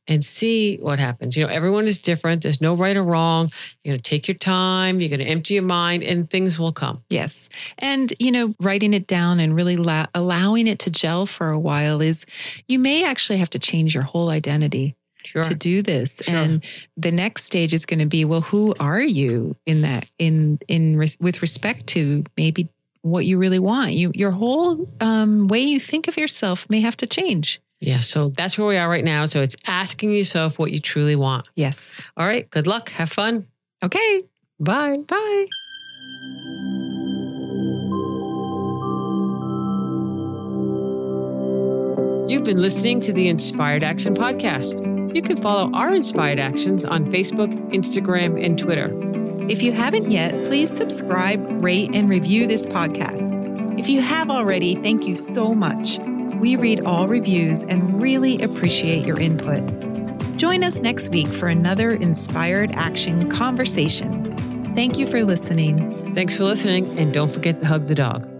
and 0.07 0.23
see 0.23 0.77
what 0.77 0.99
happens. 0.99 1.37
You 1.37 1.45
know, 1.45 1.49
everyone 1.49 1.85
is 1.85 1.99
different. 1.99 2.43
There's 2.43 2.61
no 2.61 2.75
right 2.75 2.95
or 2.95 3.03
wrong. 3.03 3.51
You're 3.83 3.93
going 3.93 4.01
to 4.01 4.09
take 4.09 4.27
your 4.27 4.35
time, 4.35 4.99
you're 4.99 5.09
going 5.09 5.19
to 5.19 5.25
empty 5.25 5.55
your 5.55 5.63
mind, 5.63 6.03
and 6.03 6.29
things 6.29 6.59
will 6.59 6.73
come. 6.73 7.03
Yes. 7.09 7.49
And, 7.77 8.13
you 8.19 8.31
know, 8.31 8.53
writing 8.59 8.93
it 8.93 9.07
down 9.07 9.39
and 9.39 9.55
really 9.55 9.77
la- 9.77 10.07
allowing 10.13 10.67
it 10.67 10.79
to 10.79 10.89
gel 10.89 11.25
for 11.25 11.49
a 11.49 11.59
while 11.59 12.01
is 12.01 12.25
you 12.67 12.79
may 12.79 13.05
actually 13.05 13.39
have 13.39 13.49
to 13.51 13.59
change 13.59 13.93
your 13.93 14.03
whole 14.03 14.29
identity 14.29 14.95
sure. 15.23 15.43
to 15.43 15.55
do 15.55 15.81
this. 15.81 16.21
Sure. 16.23 16.35
And 16.35 16.63
the 16.97 17.11
next 17.11 17.43
stage 17.45 17.73
is 17.73 17.85
going 17.85 17.99
to 17.99 18.05
be, 18.05 18.25
well, 18.25 18.41
who 18.41 18.73
are 18.79 19.01
you 19.01 19.55
in 19.65 19.81
that 19.81 20.05
in 20.19 20.59
in 20.67 20.97
res- 20.97 21.17
with 21.19 21.41
respect 21.41 21.87
to 21.87 22.23
maybe 22.37 22.69
what 23.01 23.25
you 23.25 23.37
really 23.37 23.59
want? 23.59 23.93
You 23.93 24.11
your 24.13 24.31
whole 24.31 24.89
um, 25.01 25.47
way 25.47 25.59
you 25.59 25.79
think 25.79 26.07
of 26.07 26.17
yourself 26.17 26.69
may 26.69 26.81
have 26.81 26.97
to 26.97 27.07
change. 27.07 27.61
Yeah, 27.83 27.99
so 27.99 28.29
that's 28.29 28.57
where 28.57 28.67
we 28.67 28.77
are 28.77 28.89
right 28.89 29.03
now. 29.03 29.25
So 29.25 29.41
it's 29.41 29.55
asking 29.67 30.13
yourself 30.13 30.57
what 30.57 30.71
you 30.71 30.79
truly 30.79 31.15
want. 31.15 31.49
Yes. 31.55 32.01
All 32.15 32.25
right. 32.25 32.49
Good 32.49 32.65
luck. 32.65 32.89
Have 32.89 33.09
fun. 33.09 33.47
Okay. 33.83 34.23
Bye. 34.59 34.97
Bye. 35.05 35.45
You've 42.29 42.45
been 42.45 42.61
listening 42.61 43.01
to 43.01 43.13
the 43.13 43.27
Inspired 43.27 43.83
Action 43.83 44.15
Podcast. 44.15 45.13
You 45.13 45.21
can 45.21 45.41
follow 45.41 45.71
our 45.73 45.93
Inspired 45.93 46.39
Actions 46.39 46.85
on 46.85 47.05
Facebook, 47.11 47.53
Instagram, 47.71 48.43
and 48.43 48.57
Twitter. 48.57 48.89
If 49.49 49.61
you 49.61 49.73
haven't 49.73 50.09
yet, 50.09 50.31
please 50.47 50.71
subscribe, 50.71 51.61
rate, 51.61 51.89
and 51.93 52.09
review 52.09 52.47
this 52.47 52.65
podcast. 52.65 53.77
If 53.77 53.89
you 53.89 54.01
have 54.01 54.29
already, 54.29 54.75
thank 54.75 55.05
you 55.05 55.15
so 55.15 55.53
much. 55.53 55.99
We 56.43 56.57
read 56.57 56.83
all 56.83 57.07
reviews 57.07 57.63
and 57.63 58.01
really 58.01 58.41
appreciate 58.41 59.05
your 59.05 59.17
input. 59.17 59.63
Join 60.35 60.65
us 60.65 60.81
next 60.81 61.07
week 61.07 61.29
for 61.29 61.47
another 61.47 61.91
Inspired 61.91 62.71
Action 62.73 63.29
conversation. 63.29 64.35
Thank 64.75 64.97
you 64.97 65.07
for 65.07 65.23
listening. 65.23 66.13
Thanks 66.13 66.35
for 66.35 66.43
listening, 66.43 66.99
and 66.99 67.13
don't 67.13 67.33
forget 67.33 67.61
to 67.61 67.65
hug 67.65 67.87
the 67.87 67.95
dog. 67.95 68.32